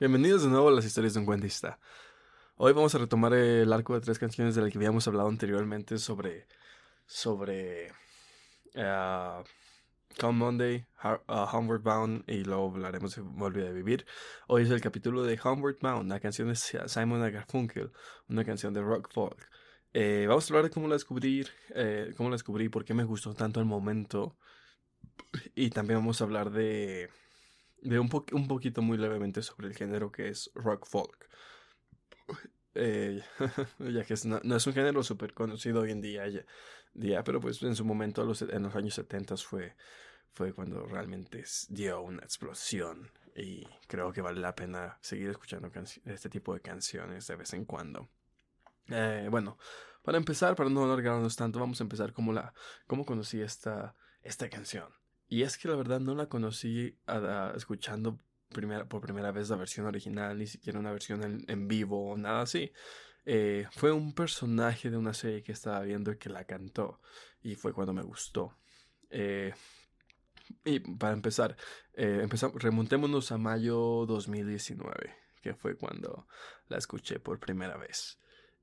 Bienvenidos 0.00 0.42
de 0.42 0.48
nuevo 0.48 0.68
a 0.68 0.72
las 0.72 0.86
historias 0.86 1.12
de 1.12 1.20
un 1.20 1.26
cuentista. 1.26 1.78
Hoy 2.56 2.72
vamos 2.72 2.94
a 2.94 2.98
retomar 2.98 3.34
el 3.34 3.70
arco 3.70 3.92
de 3.92 4.00
tres 4.00 4.18
canciones 4.18 4.54
de 4.54 4.62
las 4.62 4.72
que 4.72 4.78
habíamos 4.78 5.06
hablado 5.06 5.28
anteriormente 5.28 5.98
sobre. 5.98 6.46
sobre. 7.04 7.92
Uh, 8.74 9.44
Come 10.18 10.38
Monday, 10.38 10.86
uh, 11.04 11.32
Homeward 11.52 11.82
Bound 11.82 12.24
y 12.26 12.44
luego 12.44 12.70
hablaremos 12.70 13.14
de 13.14 13.20
Volver 13.20 13.66
a 13.66 13.72
Vivir. 13.72 14.06
Hoy 14.46 14.62
es 14.62 14.70
el 14.70 14.80
capítulo 14.80 15.22
de 15.22 15.38
Homeward 15.44 15.76
Bound, 15.82 16.08
la 16.08 16.18
canción 16.18 16.48
de 16.48 16.56
Simon 16.56 17.20
Garfunkel, 17.30 17.92
una 18.26 18.42
canción 18.42 18.72
de 18.72 18.80
rock 18.80 19.12
folk. 19.12 19.50
Eh, 19.92 20.24
vamos 20.26 20.46
a 20.46 20.54
hablar 20.54 20.64
de 20.64 20.70
cómo 20.70 20.88
la 20.88 20.94
descubrí, 20.94 21.46
eh, 21.74 22.14
cómo 22.16 22.30
la 22.30 22.36
descubrí, 22.36 22.70
por 22.70 22.86
qué 22.86 22.94
me 22.94 23.04
gustó 23.04 23.34
tanto 23.34 23.60
el 23.60 23.66
momento. 23.66 24.38
Y 25.54 25.68
también 25.68 25.98
vamos 25.98 26.22
a 26.22 26.24
hablar 26.24 26.50
de, 26.50 27.10
de 27.82 27.98
un, 27.98 28.08
poquito 28.08 28.82
muy 28.82 28.98
levemente 28.98 29.42
sobre 29.42 29.68
el 29.68 29.74
género 29.74 30.10
que 30.10 30.28
es 30.28 30.50
rock 30.54 30.86
folk. 30.86 31.28
Eh, 32.74 33.22
ya 33.78 34.04
que 34.04 34.14
no, 34.24 34.56
es 34.56 34.66
un 34.66 34.72
género 34.72 35.02
súper 35.02 35.34
conocido 35.34 35.80
hoy 35.80 35.90
en 35.90 36.00
día, 36.00 37.24
pero 37.24 37.40
pues 37.40 37.62
en 37.62 37.74
su 37.74 37.84
momento 37.84 38.22
en 38.22 38.62
los 38.62 38.76
años 38.76 38.94
70 38.94 39.36
fue, 39.38 39.74
fue 40.32 40.52
cuando 40.52 40.86
realmente 40.86 41.44
dio 41.68 42.00
una 42.02 42.22
explosión 42.22 43.10
y 43.34 43.66
creo 43.86 44.12
que 44.12 44.20
vale 44.20 44.40
la 44.40 44.54
pena 44.54 44.98
seguir 45.00 45.30
escuchando 45.30 45.70
este 46.04 46.28
tipo 46.28 46.54
de 46.54 46.60
canciones 46.60 47.26
de 47.26 47.36
vez 47.36 47.52
en 47.54 47.64
cuando. 47.64 48.08
Eh, 48.88 49.28
bueno, 49.30 49.58
para 50.02 50.18
empezar, 50.18 50.56
para 50.56 50.70
no 50.70 50.84
alargarnos 50.84 51.36
tanto, 51.36 51.60
vamos 51.60 51.80
a 51.80 51.84
empezar 51.84 52.12
como 52.12 52.32
la, 52.32 52.52
cómo 52.86 53.04
conocí 53.04 53.40
esta, 53.40 53.94
esta 54.22 54.48
canción. 54.48 54.99
Y 55.30 55.44
es 55.44 55.56
que 55.56 55.68
la 55.68 55.76
verdad 55.76 56.00
no 56.00 56.16
la 56.16 56.28
conocí 56.28 56.98
escuchando 57.54 58.18
primera, 58.48 58.88
por 58.88 59.00
primera 59.00 59.30
vez 59.30 59.48
la 59.48 59.54
versión 59.54 59.86
original, 59.86 60.36
ni 60.36 60.48
siquiera 60.48 60.80
una 60.80 60.90
versión 60.90 61.44
en, 61.46 61.68
vivo 61.68 62.10
o 62.10 62.16
nada 62.16 62.42
así. 62.42 62.72
Eh, 63.24 63.68
fue 63.70 63.92
un 63.92 64.12
personaje 64.12 64.90
de 64.90 64.96
una 64.96 65.14
serie 65.14 65.44
que 65.44 65.52
estaba 65.52 65.82
viendo 65.82 66.18
que 66.18 66.30
la 66.30 66.44
cantó. 66.44 67.00
Y 67.42 67.54
fue 67.54 67.72
cuando 67.72 67.92
me 67.92 68.02
gustó. 68.02 68.58
Eh, 69.08 69.54
y 70.64 70.80
para 70.80 71.12
empezar, 71.12 71.56
eh, 71.94 72.26
remontémonos 72.54 73.30
a 73.30 73.38
mayo 73.38 74.06
2019, 74.06 75.14
que 75.40 75.54
fue 75.54 75.76
cuando 75.76 76.26
la 76.66 76.78
escuché 76.78 77.20
por 77.20 77.38
primera 77.38 77.76
vez. 77.76 78.18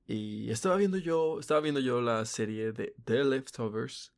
Y 0.06 0.50
estaba 0.50 0.76
viendo 0.76 0.98
yo, 0.98 1.40
estaba 1.40 1.60
viendo 1.60 1.80
yo 1.80 2.02
la 2.02 2.26
serie 2.26 2.72
de 2.72 2.94
The 3.02 3.24
Leftovers, 3.24 4.12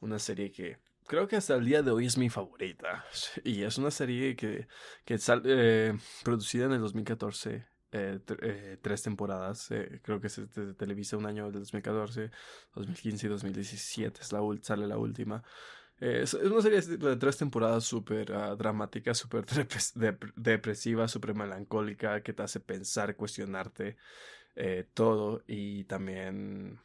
una 0.00 0.18
serie 0.18 0.52
que 0.52 0.78
creo 1.06 1.28
que 1.28 1.36
hasta 1.36 1.54
el 1.54 1.64
día 1.64 1.82
de 1.82 1.90
hoy 1.90 2.06
es 2.06 2.18
mi 2.18 2.30
favorita. 2.30 3.04
Y 3.44 3.62
es 3.62 3.78
una 3.78 3.90
serie 3.90 4.36
que, 4.36 4.66
que 5.04 5.18
sale 5.18 5.98
producida 6.24 6.66
en 6.66 6.72
el 6.72 6.80
2014 6.80 7.72
eh, 7.94 8.20
eh, 8.40 8.78
tres 8.80 9.02
temporadas. 9.02 9.70
Eh, 9.70 10.00
creo 10.02 10.18
que 10.18 10.30
se, 10.30 10.46
televisa 10.46 11.18
un 11.18 11.26
año 11.26 11.44
del 11.50 11.60
2014, 11.60 12.30
2015 12.74 13.26
y 13.26 13.30
2017. 13.30 14.20
Es 14.22 14.32
la, 14.32 14.40
sale 14.62 14.86
la 14.86 14.96
última. 14.96 15.42
es 16.00 16.32
una 16.34 16.62
serie 16.62 16.80
de 16.80 17.16
tres 17.16 17.36
temporadas 17.36 17.84
súper 17.84 18.32
uh, 18.32 18.56
dramática, 18.56 19.12
súper 19.14 19.44
depresiva, 20.36 21.06
súper 21.06 21.34
melancólica, 21.34 22.22
que 22.22 22.32
te 22.32 22.42
hace 22.42 22.60
pensar, 22.60 23.14
cuestionarte 23.14 23.96
todo 24.94 25.42
y 25.46 25.84
también 25.84 26.78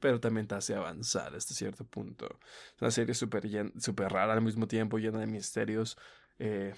pero 0.00 0.20
también 0.20 0.46
te 0.46 0.54
hace 0.54 0.74
avanzar 0.74 1.34
hasta 1.34 1.54
cierto 1.54 1.84
punto. 1.84 2.38
Es 2.74 2.82
una 2.82 2.90
serie 2.90 3.14
súper 3.14 3.44
super 3.80 4.12
rara 4.12 4.32
al 4.32 4.42
mismo 4.42 4.66
tiempo, 4.66 4.98
llena 4.98 5.20
de 5.20 5.26
misterios. 5.26 5.96
Eh, 6.38 6.74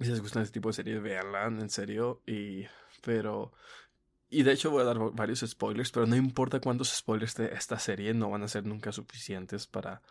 si 0.00 0.10
les 0.10 0.20
gustan 0.20 0.42
este 0.42 0.54
tipo 0.54 0.68
de 0.68 0.74
series, 0.74 1.02
véanla, 1.02 1.46
en 1.46 1.70
serio. 1.70 2.22
Y, 2.26 2.66
pero, 3.02 3.52
y 4.28 4.42
de 4.42 4.52
hecho 4.52 4.70
voy 4.70 4.82
a 4.82 4.86
dar 4.86 4.98
varios 5.12 5.40
spoilers, 5.40 5.92
pero 5.92 6.06
no 6.06 6.16
importa 6.16 6.60
cuántos 6.60 6.88
spoilers 6.88 7.36
de 7.36 7.46
esta 7.54 7.78
serie, 7.78 8.14
no 8.14 8.30
van 8.30 8.42
a 8.42 8.48
ser 8.48 8.64
nunca 8.64 8.92
suficientes 8.92 9.66
para 9.66 10.02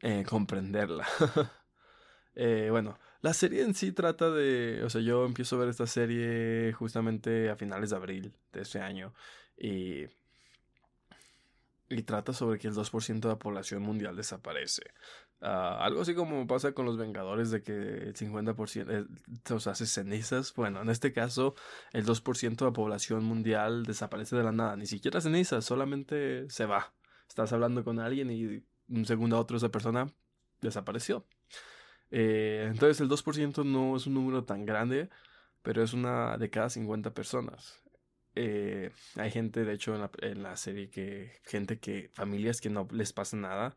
eh, 0.00 0.24
comprenderla. 0.28 1.06
eh, 2.34 2.68
bueno, 2.70 2.98
la 3.22 3.34
serie 3.34 3.62
en 3.62 3.74
sí 3.74 3.92
trata 3.92 4.30
de, 4.30 4.82
o 4.84 4.90
sea, 4.90 5.00
yo 5.00 5.24
empiezo 5.24 5.56
a 5.56 5.60
ver 5.60 5.68
esta 5.68 5.86
serie 5.86 6.72
justamente 6.72 7.50
a 7.50 7.56
finales 7.56 7.90
de 7.90 7.96
abril 7.96 8.34
de 8.52 8.62
este 8.62 8.80
año. 8.80 9.14
Y 9.58 10.04
y 11.88 12.02
trata 12.02 12.32
sobre 12.32 12.58
que 12.58 12.68
el 12.68 12.74
2% 12.74 13.20
de 13.20 13.28
la 13.28 13.38
población 13.38 13.82
mundial 13.82 14.16
desaparece. 14.16 14.82
Ah, 15.40 15.78
algo 15.84 16.00
así 16.00 16.14
como 16.14 16.46
pasa 16.46 16.72
con 16.72 16.86
los 16.86 16.96
Vengadores 16.96 17.50
de 17.50 17.62
que 17.62 17.72
el 17.72 18.14
50% 18.14 18.86
eh, 18.90 19.06
los 19.48 19.66
hace 19.66 19.86
cenizas. 19.86 20.54
Bueno, 20.54 20.82
en 20.82 20.90
este 20.90 21.12
caso 21.12 21.54
el 21.92 22.04
2% 22.04 22.56
de 22.56 22.64
la 22.64 22.72
población 22.72 23.24
mundial 23.24 23.84
desaparece 23.84 24.36
de 24.36 24.44
la 24.44 24.52
nada. 24.52 24.76
Ni 24.76 24.86
siquiera 24.86 25.20
cenizas, 25.20 25.64
solamente 25.64 26.48
se 26.50 26.66
va. 26.66 26.94
Estás 27.28 27.52
hablando 27.52 27.84
con 27.84 27.98
alguien 28.00 28.30
y 28.30 28.64
un 28.88 29.04
segundo 29.04 29.36
a 29.36 29.40
otro 29.40 29.56
esa 29.56 29.70
persona 29.70 30.06
desapareció. 30.60 31.26
Eh, 32.10 32.68
entonces 32.70 33.00
el 33.00 33.08
2% 33.08 33.64
no 33.64 33.96
es 33.96 34.06
un 34.06 34.14
número 34.14 34.44
tan 34.44 34.64
grande, 34.64 35.10
pero 35.62 35.82
es 35.82 35.92
una 35.92 36.38
de 36.38 36.50
cada 36.50 36.70
50 36.70 37.12
personas. 37.14 37.82
Eh, 38.36 38.90
hay 39.16 39.30
gente, 39.30 39.64
de 39.64 39.72
hecho, 39.72 39.94
en 39.94 40.02
la, 40.02 40.10
en 40.20 40.42
la, 40.42 40.56
serie 40.56 40.90
que, 40.90 41.40
gente 41.44 41.78
que, 41.78 42.10
familias 42.14 42.60
que 42.60 42.68
no 42.70 42.86
les 42.92 43.12
pasa 43.14 43.36
nada 43.36 43.74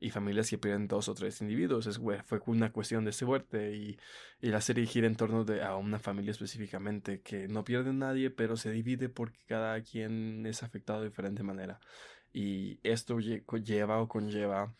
y 0.00 0.10
familias 0.10 0.50
que 0.50 0.58
pierden 0.58 0.88
dos 0.88 1.08
o 1.08 1.14
tres 1.14 1.40
individuos. 1.40 1.86
Es, 1.86 2.00
fue 2.26 2.40
una 2.46 2.72
cuestión 2.72 3.04
de 3.04 3.12
suerte 3.12 3.76
y, 3.76 3.98
y 4.40 4.48
la 4.48 4.60
serie 4.60 4.86
gira 4.86 5.06
en 5.06 5.14
torno 5.16 5.44
de, 5.44 5.62
a 5.62 5.76
una 5.76 6.00
familia 6.00 6.32
específicamente 6.32 7.20
que 7.22 7.46
no 7.48 7.64
pierde 7.64 7.92
nadie, 7.92 8.30
pero 8.30 8.56
se 8.56 8.72
divide 8.72 9.08
porque 9.08 9.38
cada 9.46 9.80
quien 9.82 10.44
es 10.44 10.62
afectado 10.64 11.00
de 11.02 11.10
diferente 11.10 11.42
manera. 11.44 11.80
Y 12.32 12.80
esto 12.82 13.18
lleva 13.20 14.00
o 14.00 14.08
conlleva 14.08 14.74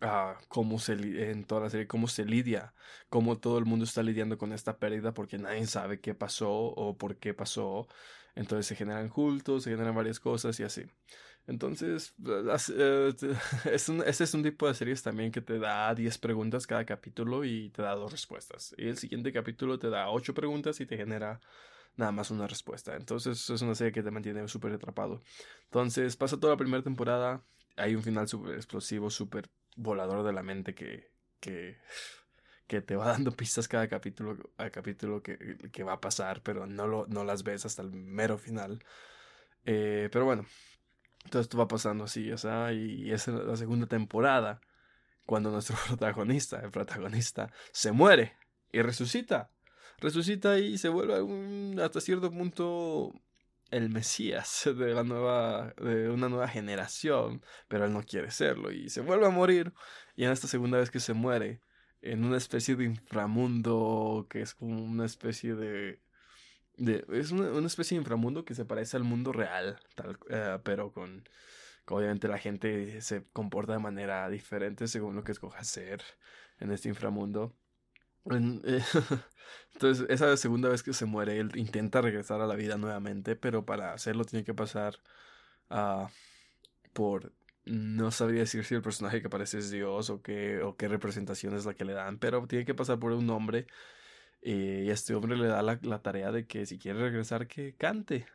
a 0.00 0.38
cómo 0.48 0.78
se 0.78 0.94
en 1.30 1.44
toda 1.44 1.62
la 1.62 1.70
serie 1.70 1.86
cómo 1.86 2.08
se 2.08 2.24
lidia 2.24 2.74
cómo 3.08 3.38
todo 3.38 3.58
el 3.58 3.64
mundo 3.64 3.84
está 3.84 4.02
lidiando 4.02 4.38
con 4.38 4.52
esta 4.52 4.78
pérdida 4.78 5.14
porque 5.14 5.38
nadie 5.38 5.66
sabe 5.66 6.00
qué 6.00 6.14
pasó 6.14 6.50
o 6.52 6.96
por 6.96 7.16
qué 7.18 7.34
pasó 7.34 7.86
entonces 8.34 8.66
se 8.66 8.76
generan 8.76 9.08
cultos, 9.08 9.64
se 9.64 9.70
generan 9.70 9.94
varias 9.94 10.20
cosas 10.20 10.58
y 10.60 10.62
así. 10.64 10.84
Entonces, 11.46 12.14
eh, 12.70 13.12
es 13.70 13.88
un, 13.88 14.02
ese 14.02 14.24
es 14.24 14.34
un 14.34 14.42
tipo 14.42 14.66
de 14.66 14.74
series 14.74 15.02
también 15.02 15.30
que 15.30 15.40
te 15.40 15.58
da 15.58 15.94
10 15.94 16.18
preguntas 16.18 16.66
cada 16.66 16.84
capítulo 16.84 17.44
y 17.44 17.70
te 17.70 17.82
da 17.82 17.94
dos 17.94 18.12
respuestas. 18.12 18.74
Y 18.78 18.88
el 18.88 18.96
siguiente 18.96 19.32
capítulo 19.32 19.78
te 19.78 19.90
da 19.90 20.10
8 20.10 20.34
preguntas 20.34 20.80
y 20.80 20.86
te 20.86 20.96
genera 20.96 21.40
nada 21.96 22.12
más 22.12 22.30
una 22.30 22.46
respuesta. 22.46 22.96
Entonces 22.96 23.50
es 23.50 23.62
una 23.62 23.74
serie 23.74 23.92
que 23.92 24.02
te 24.02 24.10
mantiene 24.10 24.46
súper 24.48 24.72
atrapado. 24.72 25.22
Entonces 25.64 26.16
pasa 26.16 26.38
toda 26.38 26.54
la 26.54 26.58
primera 26.58 26.82
temporada. 26.82 27.44
Hay 27.76 27.94
un 27.94 28.02
final 28.02 28.26
súper 28.28 28.54
explosivo, 28.54 29.10
súper 29.10 29.50
volador 29.76 30.24
de 30.24 30.32
la 30.32 30.42
mente 30.42 30.74
que, 30.74 31.10
que 31.40 31.78
que 32.66 32.80
te 32.80 32.96
va 32.96 33.06
dando 33.12 33.32
pistas 33.32 33.68
cada 33.68 33.88
capítulo, 33.88 34.36
a 34.58 34.70
capítulo 34.70 35.22
que, 35.22 35.58
que, 35.72 35.84
va 35.84 35.94
a 35.94 36.00
pasar, 36.00 36.42
pero 36.42 36.66
no, 36.66 36.86
lo, 36.86 37.06
no 37.06 37.24
las 37.24 37.42
ves 37.44 37.66
hasta 37.66 37.82
el 37.82 37.92
mero 37.92 38.38
final. 38.38 38.84
Eh, 39.64 40.08
pero 40.12 40.24
bueno, 40.24 40.46
todo 41.30 41.40
esto 41.42 41.58
va 41.58 41.68
pasando 41.68 42.04
así, 42.04 42.30
o 42.32 42.38
sea, 42.38 42.72
y 42.72 43.10
es 43.10 43.28
la 43.28 43.56
segunda 43.56 43.86
temporada 43.86 44.60
cuando 45.26 45.50
nuestro 45.50 45.76
protagonista, 45.86 46.60
el 46.60 46.70
protagonista, 46.70 47.52
se 47.72 47.92
muere 47.92 48.36
y 48.72 48.82
resucita. 48.82 49.50
Resucita 49.98 50.58
y 50.58 50.76
se 50.78 50.88
vuelve 50.88 51.82
hasta 51.82 52.00
cierto 52.00 52.30
punto 52.30 53.12
el 53.70 53.90
Mesías 53.90 54.62
de 54.76 54.94
la 54.94 55.04
nueva 55.04 55.74
de 55.80 56.10
una 56.10 56.28
nueva 56.28 56.48
generación, 56.48 57.42
pero 57.68 57.84
él 57.86 57.92
no 57.92 58.02
quiere 58.02 58.30
serlo 58.30 58.70
y 58.70 58.88
se 58.90 59.00
vuelve 59.00 59.26
a 59.26 59.30
morir 59.30 59.72
y 60.16 60.24
en 60.24 60.32
esta 60.32 60.48
segunda 60.48 60.78
vez 60.78 60.90
que 60.90 61.00
se 61.00 61.14
muere 61.14 61.60
en 62.12 62.24
una 62.24 62.36
especie 62.36 62.76
de 62.76 62.84
inframundo 62.84 64.26
que 64.30 64.42
es 64.42 64.54
como 64.54 64.82
una 64.82 65.06
especie 65.06 65.54
de... 65.54 66.00
de 66.76 67.04
es 67.12 67.32
una, 67.32 67.66
especie 67.66 67.96
de 67.96 68.02
inframundo 68.02 68.44
que 68.44 68.54
se 68.54 68.64
parece 68.64 68.96
al 68.96 69.04
mundo 69.04 69.32
real, 69.32 69.78
tal, 69.96 70.18
eh, 70.30 70.58
pero 70.62 70.92
con, 70.92 71.24
Obviamente 71.86 72.28
la 72.28 72.38
gente 72.38 73.00
se 73.02 73.24
comporta 73.32 73.74
de 73.74 73.78
manera 73.78 74.28
diferente 74.30 74.88
según 74.88 75.16
lo 75.16 75.24
que 75.24 75.32
escoja 75.32 75.58
hacer 75.58 76.02
en 76.58 76.72
este 76.72 76.88
inframundo. 76.88 77.54
Eh, 78.30 78.82
entonces, 79.74 80.06
esa 80.08 80.34
segunda 80.38 80.70
vez 80.70 80.82
que 80.82 80.94
se 80.94 81.04
muere, 81.04 81.38
él 81.38 81.50
intenta 81.56 82.00
regresar 82.00 82.40
a 82.40 82.46
la 82.46 82.54
vida 82.54 82.78
nuevamente, 82.78 83.36
pero 83.36 83.66
para 83.66 83.92
hacerlo 83.92 84.24
tiene 84.24 84.44
que 84.44 84.54
pasar 84.54 84.96
uh, 85.70 86.06
por 86.94 87.34
no 87.66 88.10
sabría 88.10 88.40
decir 88.40 88.64
si 88.64 88.74
el 88.74 88.82
personaje 88.82 89.20
que 89.20 89.28
aparece 89.28 89.58
es 89.58 89.70
Dios 89.70 90.10
o 90.10 90.22
qué, 90.22 90.60
o 90.62 90.76
qué 90.76 90.88
representación 90.88 91.54
es 91.54 91.64
la 91.64 91.74
que 91.74 91.84
le 91.84 91.94
dan, 91.94 92.18
pero 92.18 92.46
tiene 92.46 92.64
que 92.64 92.74
pasar 92.74 92.98
por 92.98 93.12
un 93.12 93.28
hombre 93.30 93.66
y 94.42 94.90
este 94.90 95.14
hombre 95.14 95.36
le 95.38 95.46
da 95.48 95.62
la, 95.62 96.02
tarea 96.02 96.30
de 96.30 96.46
que 96.46 96.66
si 96.66 96.78
quiere 96.78 97.00
regresar 97.00 97.46
que 97.46 97.74
cante, 97.76 98.26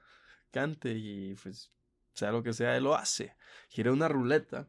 cante 0.51 0.91
y 0.93 1.35
pues 1.35 1.71
sea 2.13 2.31
lo 2.31 2.41
que 2.41 2.53
sea, 2.53 2.75
él 2.75 2.85
lo 2.85 2.95
hace. 2.95 3.35
Gira 3.69 3.91
una 3.91 4.07
ruleta 4.07 4.67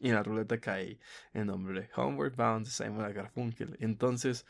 y 0.00 0.08
en 0.08 0.16
la 0.16 0.24
ruleta 0.24 0.60
cae 0.60 0.98
el 1.32 1.46
nombre 1.46 1.90
Homeward 1.94 2.34
Bound 2.34 2.66
Simon 2.66 3.12
Garfunkel. 3.14 3.76
Entonces 3.78 4.46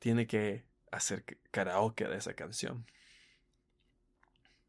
tiene 0.00 0.26
que 0.26 0.64
hacer 0.90 1.24
karaoke 1.52 2.08
de 2.08 2.16
esa 2.16 2.34
canción. 2.34 2.84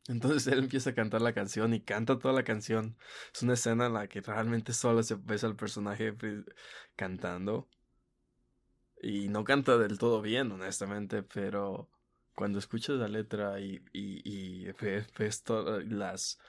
Entonces 0.10 0.48
él 0.48 0.60
empieza 0.60 0.90
a 0.90 0.96
cantar 0.96 1.22
la 1.22 1.34
canción 1.34 1.72
y 1.74 1.82
canta 1.82 2.18
toda 2.18 2.34
la 2.34 2.44
canción. 2.44 2.98
Es 3.32 3.44
una 3.44 3.54
escena 3.54 3.86
en 3.86 3.94
la 3.94 4.08
que 4.08 4.22
realmente 4.22 4.74
solo 4.74 5.04
se 5.04 5.16
ve 5.16 5.38
al 5.44 5.56
personaje 5.56 6.16
cantando. 6.96 7.70
Y 9.02 9.30
no 9.30 9.44
canta 9.44 9.78
del 9.78 10.00
todo 10.00 10.22
bien, 10.24 10.52
honestamente, 10.52 11.22
pero 11.22 11.90
cuando 12.34 12.58
escuchas 12.58 12.98
la 12.98 13.08
letra 13.08 13.60
y, 13.60 13.84
y, 13.94 14.72
ves, 15.18 15.44
todas 15.44 15.86
las, 15.86 16.40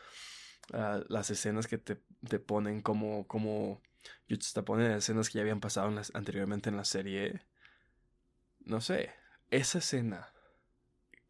ah, 0.73 1.03
las 1.09 1.31
escenas 1.31 1.67
que 1.67 1.77
te, 1.77 2.01
te 2.29 2.39
ponen 2.39 2.81
como, 2.81 3.27
como 3.27 3.83
te 4.27 4.63
ponen 4.63 4.93
escenas 4.93 5.29
que 5.29 5.35
ya 5.35 5.43
habían 5.43 5.61
pasado 5.61 5.95
anteriormente 6.15 6.71
en 6.71 6.79
la 6.79 6.85
serie, 6.85 7.43
no 8.61 8.81
sé, 8.81 9.11
esa 9.51 9.79
escena 9.79 10.33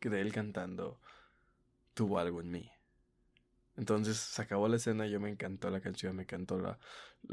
de 0.01 0.21
él 0.21 0.33
cantando 0.33 1.01
tuvo 2.01 2.19
algo 2.19 2.41
en 2.41 2.51
mí. 2.51 2.71
Entonces 3.77 4.17
se 4.17 4.41
acabó 4.41 4.69
la 4.69 4.77
escena, 4.77 5.07
yo 5.07 5.21
me 5.21 5.29
encantó 5.29 5.69
la 5.69 5.83
canción, 5.83 6.17
me 6.17 6.23
encantó 6.23 6.59
la, 6.59 6.79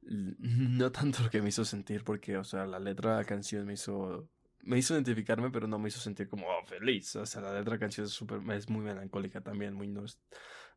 no 0.00 0.92
tanto 0.92 1.22
lo 1.22 1.28
que 1.28 1.42
me 1.42 1.50
hizo 1.50 1.66
sentir, 1.66 2.04
porque, 2.04 2.38
o 2.38 2.44
sea, 2.44 2.64
la 2.64 2.78
letra 2.78 3.12
de 3.12 3.16
la 3.18 3.24
canción 3.26 3.66
me 3.66 3.74
hizo, 3.74 4.30
me 4.62 4.78
hizo 4.78 4.94
identificarme, 4.94 5.50
pero 5.50 5.66
no 5.66 5.78
me 5.78 5.88
hizo 5.88 6.00
sentir 6.00 6.26
como, 6.30 6.46
oh, 6.46 6.64
feliz. 6.64 7.14
O 7.16 7.26
sea, 7.26 7.42
la 7.42 7.52
letra 7.52 7.64
de 7.64 7.76
la 7.76 7.80
canción 7.80 8.06
es, 8.06 8.12
super, 8.12 8.40
es 8.52 8.70
muy 8.70 8.82
melancólica 8.82 9.42
también, 9.42 9.74
muy, 9.74 9.94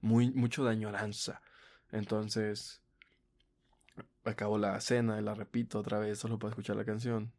muy, 0.01 0.31
mucho 0.31 0.65
de 0.65 0.71
añoranza. 0.71 1.41
Entonces, 1.93 2.81
acabó 4.25 4.57
la 4.57 4.75
escena 4.75 5.17
y 5.17 5.23
la 5.23 5.35
repito 5.35 5.79
otra 5.79 5.99
vez 5.99 6.19
solo 6.19 6.37
para 6.37 6.49
escuchar 6.49 6.75
la 6.75 6.83
canción. 6.83 7.31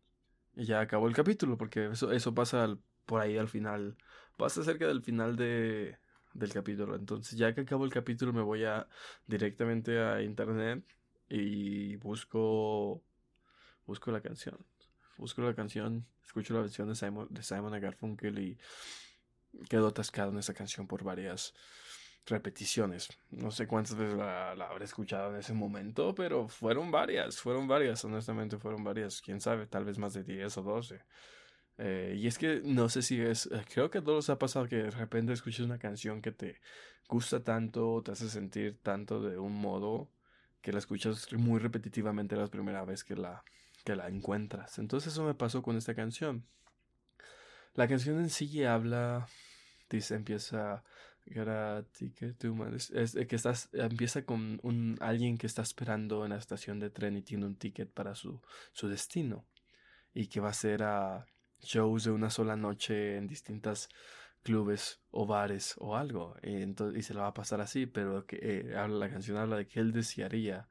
Y 0.54 0.64
ya 0.64 0.80
acabó 0.80 1.06
el 1.06 1.14
capítulo, 1.14 1.58
porque 1.58 1.90
eso, 1.92 2.12
eso 2.12 2.34
pasa 2.34 2.78
por 3.04 3.20
ahí 3.20 3.36
al 3.36 3.48
final. 3.48 3.98
Pasa 4.36 4.62
cerca 4.64 4.86
del 4.86 5.02
final 5.02 5.36
de, 5.36 5.98
del 6.34 6.52
capítulo. 6.52 6.94
Entonces, 6.96 7.38
ya 7.38 7.54
que 7.54 7.62
acabó 7.62 7.84
el 7.84 7.92
capítulo, 7.92 8.32
me 8.32 8.42
voy 8.42 8.64
a 8.64 8.86
directamente 9.26 10.00
a 10.00 10.22
internet 10.22 10.84
y 11.28 11.96
busco 11.96 13.02
busco 13.86 14.10
la 14.10 14.20
canción. 14.20 14.58
Busco 15.16 15.40
la 15.42 15.54
canción, 15.54 16.06
escucho 16.24 16.54
la 16.54 16.60
versión 16.60 16.88
de 16.88 16.94
Simon, 16.94 17.28
de 17.30 17.42
Simon 17.42 17.80
Garfunkel 17.80 18.38
y 18.38 18.58
quedo 19.68 19.88
atascado 19.88 20.30
en 20.30 20.38
esa 20.38 20.52
canción 20.52 20.86
por 20.86 21.02
varias 21.04 21.54
repeticiones. 22.26 23.08
No 23.30 23.50
sé 23.50 23.66
cuántas 23.66 23.94
veces 23.96 24.16
la, 24.16 24.52
habré 24.52 24.84
escuchado 24.84 25.30
en 25.30 25.40
ese 25.40 25.54
momento, 25.54 26.14
pero 26.14 26.48
fueron 26.48 26.90
varias, 26.90 27.38
fueron 27.38 27.66
varias, 27.66 28.04
honestamente 28.04 28.58
fueron 28.58 28.84
varias. 28.84 29.22
Quién 29.22 29.40
sabe, 29.40 29.66
tal 29.66 29.84
vez 29.84 29.98
más 29.98 30.12
de 30.12 30.24
10 30.24 30.58
o 30.58 30.62
12. 30.62 31.00
Eh, 31.78 32.14
y 32.18 32.26
es 32.26 32.38
que 32.38 32.62
no 32.64 32.88
sé 32.88 33.02
si 33.02 33.20
es, 33.20 33.46
eh, 33.46 33.64
creo 33.72 33.90
que 33.90 33.98
a 33.98 34.04
todos 34.04 34.30
ha 34.30 34.38
pasado 34.38 34.66
que 34.66 34.76
de 34.76 34.90
repente 34.90 35.32
escuchas 35.32 35.60
una 35.66 35.78
canción 35.78 36.22
que 36.22 36.32
te 36.32 36.60
gusta 37.08 37.42
tanto, 37.44 38.02
te 38.02 38.12
hace 38.12 38.28
sentir 38.28 38.78
tanto 38.82 39.20
de 39.20 39.38
un 39.38 39.54
modo 39.54 40.10
que 40.62 40.72
la 40.72 40.78
escuchas 40.78 41.32
muy 41.34 41.60
repetitivamente 41.60 42.36
la 42.36 42.48
primera 42.48 42.84
vez 42.84 43.04
que 43.04 43.14
la, 43.14 43.44
que 43.84 43.94
la 43.94 44.08
encuentras. 44.08 44.78
Entonces 44.78 45.12
eso 45.12 45.24
me 45.24 45.34
pasó 45.34 45.62
con 45.62 45.76
esta 45.76 45.94
canción. 45.94 46.46
La 47.74 47.86
canción 47.88 48.18
en 48.18 48.30
sí 48.30 48.64
habla, 48.64 49.28
dice, 49.90 50.14
empieza 50.14 50.82
es, 51.26 53.14
que 53.26 53.36
estás, 53.36 53.68
empieza 53.72 54.24
con 54.24 54.60
un 54.62 54.96
alguien 55.00 55.38
que 55.38 55.46
está 55.46 55.62
esperando 55.62 56.24
en 56.24 56.30
la 56.30 56.38
estación 56.38 56.78
de 56.78 56.90
tren 56.90 57.16
y 57.16 57.22
tiene 57.22 57.46
un 57.46 57.56
ticket 57.56 57.90
para 57.90 58.14
su, 58.14 58.40
su 58.72 58.88
destino 58.88 59.44
y 60.14 60.28
que 60.28 60.40
va 60.40 60.50
a 60.50 60.54
ser 60.54 60.84
a 60.84 61.26
shows 61.60 62.04
de 62.04 62.10
una 62.10 62.30
sola 62.30 62.56
noche 62.56 63.16
en 63.16 63.26
distintas 63.26 63.88
clubes 64.42 65.00
o 65.10 65.26
bares 65.26 65.74
o 65.78 65.96
algo 65.96 66.36
y, 66.42 66.62
entonces, 66.62 67.00
y 67.00 67.02
se 67.02 67.14
la 67.14 67.22
va 67.22 67.28
a 67.28 67.34
pasar 67.34 67.60
así 67.60 67.86
pero 67.86 68.26
que 68.26 68.38
eh, 68.40 68.76
habla 68.76 69.06
la 69.06 69.10
canción 69.10 69.36
habla 69.36 69.56
de 69.56 69.66
que 69.66 69.80
él 69.80 69.92
desearía 69.92 70.68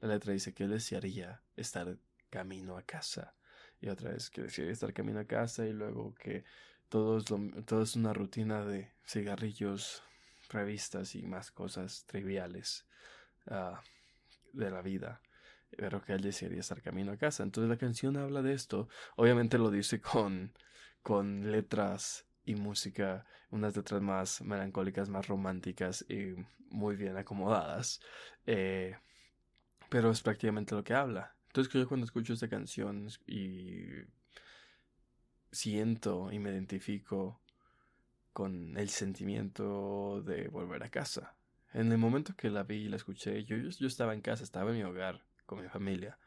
la 0.00 0.08
letra 0.08 0.32
dice 0.32 0.54
que 0.54 0.64
él 0.64 0.70
desearía 0.70 1.42
estar 1.56 1.98
camino 2.30 2.76
a 2.76 2.82
casa 2.82 3.34
y 3.80 3.88
otra 3.88 4.10
vez 4.10 4.30
que 4.30 4.42
desearía 4.42 4.72
estar 4.72 4.92
camino 4.92 5.20
a 5.20 5.24
casa 5.24 5.66
y 5.66 5.72
luego 5.72 6.14
que 6.14 6.44
todo 6.88 7.18
es, 7.18 7.28
lo, 7.30 7.82
es 7.82 7.96
una 7.96 8.12
rutina 8.12 8.64
de 8.64 8.92
cigarrillos 9.04 10.02
revistas 10.48 11.14
y 11.14 11.22
más 11.22 11.50
cosas 11.50 12.04
triviales 12.06 12.86
uh, 13.46 13.76
de 14.52 14.70
la 14.70 14.82
vida 14.82 15.20
pero 15.76 16.02
que 16.02 16.12
él 16.12 16.22
desearía 16.22 16.60
estar 16.60 16.82
camino 16.82 17.12
a 17.12 17.16
casa 17.16 17.42
entonces 17.42 17.68
la 17.68 17.76
canción 17.76 18.16
habla 18.16 18.42
de 18.42 18.52
esto 18.52 18.88
obviamente 19.16 19.58
lo 19.58 19.70
dice 19.70 20.00
con 20.00 20.52
con 21.06 21.52
letras 21.52 22.26
y 22.44 22.56
música, 22.56 23.24
unas 23.50 23.76
letras 23.76 24.02
más 24.02 24.40
melancólicas, 24.42 25.08
más 25.08 25.28
románticas 25.28 26.04
y 26.08 26.34
muy 26.68 26.96
bien 26.96 27.16
acomodadas. 27.16 28.00
Eh, 28.44 28.96
pero 29.88 30.10
es 30.10 30.20
prácticamente 30.20 30.74
lo 30.74 30.82
que 30.82 30.94
habla. 30.94 31.36
Entonces 31.46 31.72
yo 31.72 31.86
cuando 31.86 32.06
escucho 32.06 32.32
esta 32.32 32.48
canción 32.48 33.06
y 33.24 33.84
siento 35.52 36.32
y 36.32 36.40
me 36.40 36.50
identifico 36.50 37.40
con 38.32 38.76
el 38.76 38.88
sentimiento 38.88 40.22
de 40.22 40.48
volver 40.48 40.82
a 40.82 40.90
casa. 40.90 41.36
En 41.72 41.92
el 41.92 41.98
momento 41.98 42.34
que 42.36 42.50
la 42.50 42.64
vi 42.64 42.78
y 42.78 42.88
la 42.88 42.96
escuché, 42.96 43.44
yo, 43.44 43.56
yo 43.56 43.86
estaba 43.86 44.12
en 44.12 44.22
casa, 44.22 44.42
estaba 44.42 44.72
en 44.72 44.78
mi 44.78 44.82
hogar 44.82 45.24
con 45.46 45.62
mi 45.62 45.68
familia. 45.68 46.18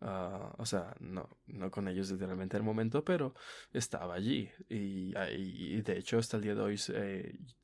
Ah, 0.00 0.54
o 0.58 0.64
sea, 0.64 0.94
no, 1.00 1.28
no 1.46 1.70
con 1.70 1.88
ellos 1.88 2.10
literalmente 2.10 2.56
en 2.56 2.62
el 2.62 2.66
momento, 2.66 3.04
pero 3.04 3.34
estaba 3.72 4.14
allí. 4.14 4.50
Y, 4.68 5.12
y, 5.36 5.82
de 5.82 5.98
hecho, 5.98 6.18
hasta 6.18 6.36
el 6.36 6.44
día 6.44 6.54
de 6.54 6.60
hoy 6.60 6.76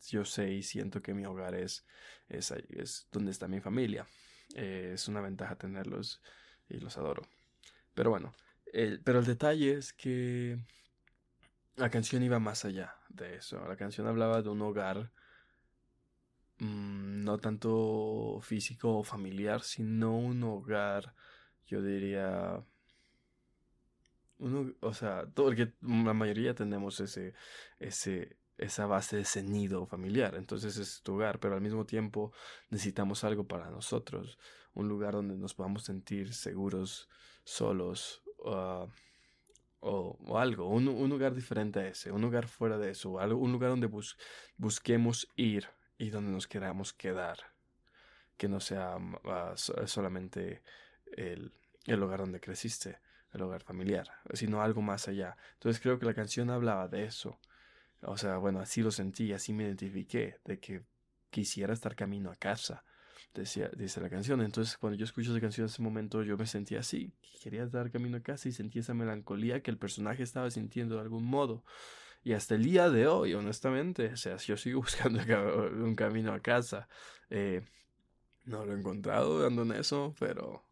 yo 0.09 0.25
sé 0.25 0.53
y 0.53 0.62
siento 0.62 1.01
que 1.01 1.15
mi 1.15 1.25
hogar 1.27 1.55
es, 1.55 1.87
es, 2.29 2.51
es 2.51 3.09
donde 3.12 3.31
está 3.31 3.47
mi 3.47 3.61
familia. 3.61 4.06
Eh, 4.55 4.93
es 4.95 5.09
una 5.09 5.21
ventaja 5.21 5.56
tenerlos 5.56 6.21
y 6.69 6.79
los 6.79 6.97
adoro. 6.99 7.23
Pero 7.95 8.11
bueno, 8.11 8.35
pero 9.05 9.21
el 9.21 9.25
detalle 9.25 9.75
es 9.75 9.93
que 9.93 10.59
la 11.77 11.91
canción 11.91 12.23
iba 12.23 12.39
más 12.39 12.65
allá 12.65 12.97
de 13.09 13.37
eso. 13.37 13.65
La 13.69 13.77
canción 13.77 14.06
hablaba 14.06 14.43
de 14.43 14.49
un 14.49 14.62
hogar 14.62 15.12
mm, 16.65 17.25
no 17.25 17.39
tanto 17.39 18.41
físico 18.43 18.99
o 18.99 19.05
familiar, 19.05 19.63
sino 19.63 20.17
un 20.17 20.43
hogar 20.45 21.15
yo 21.67 21.83
diría, 21.83 22.63
uno, 24.39 24.75
o 24.81 24.93
sea, 24.93 25.27
porque 25.35 25.73
la 25.81 26.15
mayoría 26.15 26.55
tenemos 26.55 27.01
ese, 27.01 27.35
ese, 27.79 28.37
esa 28.59 28.87
base 28.87 29.21
ese 29.21 29.43
nido 29.43 29.87
familiar, 29.87 30.35
entonces 30.35 30.77
es 30.77 31.03
tu 31.03 31.15
hogar, 31.15 31.41
pero 31.41 31.55
al 31.55 31.61
mismo 31.61 31.87
tiempo 31.87 32.33
necesitamos 32.71 33.25
algo 33.25 33.47
para 33.47 33.71
nosotros, 33.71 34.39
un 34.75 34.89
lugar 34.89 35.15
donde 35.15 35.37
nos 35.37 35.55
podamos 35.55 35.85
sentir 35.85 36.35
seguros, 36.35 37.09
solos, 37.44 38.23
uh, 38.39 38.87
o, 39.81 40.19
o, 40.27 40.39
algo, 40.39 40.69
un, 40.69 40.89
un, 40.89 41.11
lugar 41.11 41.35
diferente 41.35 41.81
a 41.81 41.89
ese, 41.89 42.11
un 42.11 42.23
lugar 42.23 42.49
fuera 42.49 42.79
de 42.79 42.91
eso, 42.91 43.19
algo, 43.19 43.39
un 43.39 43.53
lugar 43.53 43.71
donde 43.71 43.91
busquemos 44.56 45.29
ir 45.37 45.69
y 45.98 46.10
donde 46.10 46.32
nos 46.32 46.46
queramos 46.46 46.93
quedar, 46.93 47.39
que 48.36 48.48
no 48.48 48.60
sea 48.60 48.96
uh, 48.96 49.86
solamente 49.86 50.63
el, 51.17 51.53
el 51.86 52.03
hogar 52.03 52.20
donde 52.20 52.41
creciste, 52.41 52.98
el 53.32 53.43
hogar 53.43 53.63
familiar, 53.63 54.08
sino 54.32 54.63
algo 54.63 54.82
más 54.82 55.08
allá. 55.08 55.36
Entonces 55.55 55.81
creo 55.81 55.98
que 55.98 56.06
la 56.06 56.15
canción 56.15 56.51
hablaba 56.51 56.89
de 56.89 57.05
eso. 57.05 57.39
O 58.03 58.17
sea, 58.17 58.36
bueno, 58.36 58.60
así 58.60 58.82
lo 58.82 58.91
sentí, 58.91 59.32
así 59.32 59.53
me 59.53 59.65
identifiqué, 59.65 60.39
de 60.44 60.60
que 60.60 60.82
quisiera 61.31 61.72
estar 61.72 61.96
camino 61.96 62.31
a 62.31 62.36
casa, 62.36 62.84
decía, 63.32 63.70
dice 63.77 64.01
la 64.01 64.10
canción. 64.10 64.41
Entonces, 64.43 64.77
cuando 64.77 64.98
yo 64.98 65.05
escucho 65.05 65.31
esa 65.32 65.41
canción 65.41 65.65
en 65.65 65.70
ese 65.70 65.82
momento, 65.82 66.22
yo 66.22 66.36
me 66.36 66.46
sentía 66.46 66.81
así, 66.81 67.13
quería 67.43 67.65
estar 67.65 67.91
camino 67.91 68.19
a 68.19 68.20
casa 68.20 68.48
y 68.48 68.53
sentí 68.53 68.79
esa 68.79 68.94
melancolía 68.94 69.63
que 69.63 69.70
el 69.70 69.79
personaje 69.79 70.22
estaba 70.22 70.51
sintiendo 70.51 70.96
de 70.96 71.03
algún 71.03 71.24
modo. 71.24 71.65
Y 72.25 72.33
hasta 72.33 72.55
el 72.55 72.65
día 72.65 72.91
de 72.91 73.07
hoy, 73.07 73.35
honestamente, 73.35 74.13
o 74.13 74.17
sea, 74.17 74.37
yo 74.39 74.57
sigo 74.57 74.81
buscando 74.83 75.21
un 75.21 75.95
camino 75.95 76.33
a 76.33 76.41
casa. 76.41 76.89
Eh, 77.31 77.63
no 78.45 78.65
lo 78.65 78.73
he 78.75 78.79
encontrado 78.79 79.41
dando 79.41 79.63
en 79.63 79.73
eso, 79.73 80.15
pero 80.19 80.65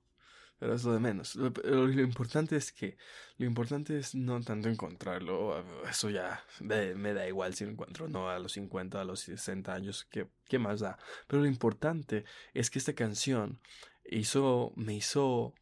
pero 0.62 0.74
es 0.76 0.84
lo 0.84 0.92
de 0.92 1.00
menos. 1.00 1.34
Lo, 1.34 1.90
importante 1.90 2.54
es 2.54 2.70
que, 2.70 2.96
lo 3.36 3.46
importante 3.46 3.98
es 3.98 4.14
no 4.14 4.40
tanto 4.42 4.68
encontrarlo, 4.68 5.60
eso 5.90 6.08
ya 6.08 6.40
me 6.60 7.14
da 7.14 7.26
igual 7.26 7.52
si 7.56 7.64
lo 7.64 7.72
encuentro 7.72 8.06
no 8.06 8.30
a 8.30 8.38
los 8.38 8.52
50, 8.52 9.00
a 9.00 9.04
los 9.04 9.18
60 9.22 9.74
años, 9.74 10.06
¿qué, 10.08 10.28
qué 10.46 10.60
más 10.60 10.78
da? 10.78 11.00
Pero 11.26 11.42
lo 11.42 11.48
importante 11.48 12.24
es 12.54 12.70
que 12.70 12.78
esta 12.78 12.92
canción 12.92 13.58
hizo, 14.04 14.72
me 14.76 14.94
hizo, 14.94 15.52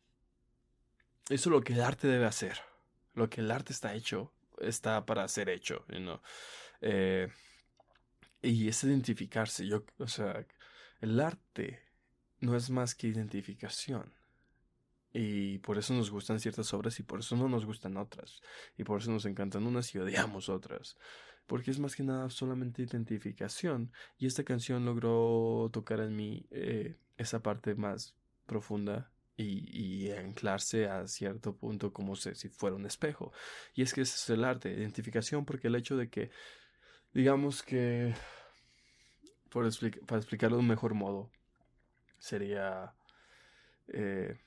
hizo 1.30 1.48
lo 1.48 1.62
que 1.62 1.72
el 1.72 1.80
arte 1.80 2.06
debe 2.06 2.26
hacer, 2.26 2.58
lo 3.14 3.30
que 3.30 3.40
el 3.40 3.50
arte 3.50 3.72
está 3.72 3.94
hecho, 3.94 4.34
está 4.60 5.04
para 5.06 5.26
ser 5.28 5.48
hecho, 5.48 5.84
you 5.88 6.20
eh, 6.82 7.28
y 8.42 8.68
es 8.68 8.84
identificarse, 8.84 9.66
yo, 9.66 9.84
o 9.98 10.08
sea, 10.08 10.46
el 11.00 11.20
arte 11.20 11.80
no 12.40 12.56
es 12.56 12.70
más 12.70 12.94
que 12.94 13.08
identificación 13.08 14.12
Y 15.12 15.58
por 15.58 15.76
eso 15.78 15.92
nos 15.94 16.10
gustan 16.10 16.40
ciertas 16.40 16.72
obras 16.72 16.98
y 17.00 17.02
por 17.02 17.20
eso 17.20 17.36
no 17.36 17.48
nos 17.48 17.66
gustan 17.66 17.96
otras. 17.96 18.40
Y 18.78 18.84
por 18.84 19.00
eso 19.00 19.10
nos 19.10 19.26
encantan 19.26 19.66
unas 19.66 19.94
y 19.94 19.98
odiamos 19.98 20.48
otras. 20.48 20.96
Porque 21.46 21.70
es 21.72 21.80
más 21.80 21.96
que 21.96 22.04
nada 22.04 22.30
solamente 22.30 22.82
identificación. 22.82 23.92
Y 24.18 24.26
esta 24.26 24.44
canción 24.44 24.84
logró 24.84 25.68
tocar 25.72 26.00
en 26.00 26.14
mí 26.14 26.46
eh, 26.50 26.96
esa 27.16 27.42
parte 27.42 27.74
más 27.74 28.14
profunda 28.46 29.10
y, 29.40 30.10
anclarse 30.12 30.88
a 30.88 31.06
cierto 31.06 31.56
punto 31.56 31.92
como 31.92 32.16
si 32.16 32.48
fuera 32.48 32.76
un 32.76 32.86
espejo. 32.86 33.32
Y 33.74 33.82
es 33.82 33.94
que 33.94 34.02
ese 34.02 34.16
es 34.16 34.30
el 34.30 34.44
arte, 34.44 34.70
identificación, 34.70 35.44
porque 35.44 35.68
el 35.68 35.76
hecho 35.76 35.96
de 35.96 36.08
que, 36.10 36.30
digamos 37.12 37.62
que, 37.62 38.14
para 39.50 39.68
explicarlo 39.68 40.56
de 40.56 40.62
un 40.62 40.68
mejor 40.68 40.94
modo, 40.94 41.30
sería... 42.18 42.94
Eh, 43.88 44.38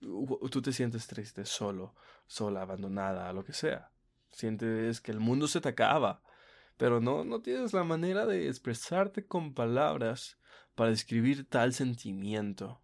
tú 0.00 0.62
te 0.62 0.72
sientes 0.72 1.06
triste, 1.06 1.44
solo, 1.44 1.94
sola, 2.26 2.62
abandonada, 2.62 3.32
lo 3.32 3.44
que 3.44 3.52
sea. 3.52 3.90
Sientes 4.30 5.00
que 5.00 5.10
el 5.10 5.20
mundo 5.20 5.48
se 5.48 5.60
te 5.60 5.68
acaba, 5.68 6.22
pero 6.76 7.00
no, 7.00 7.24
no 7.24 7.40
tienes 7.40 7.72
la 7.72 7.84
manera 7.84 8.26
de 8.26 8.48
expresarte 8.48 9.26
con 9.26 9.54
palabras 9.54 10.38
para 10.76 10.90
describir 10.90 11.44
tal 11.46 11.72
sentimiento. 11.72 12.80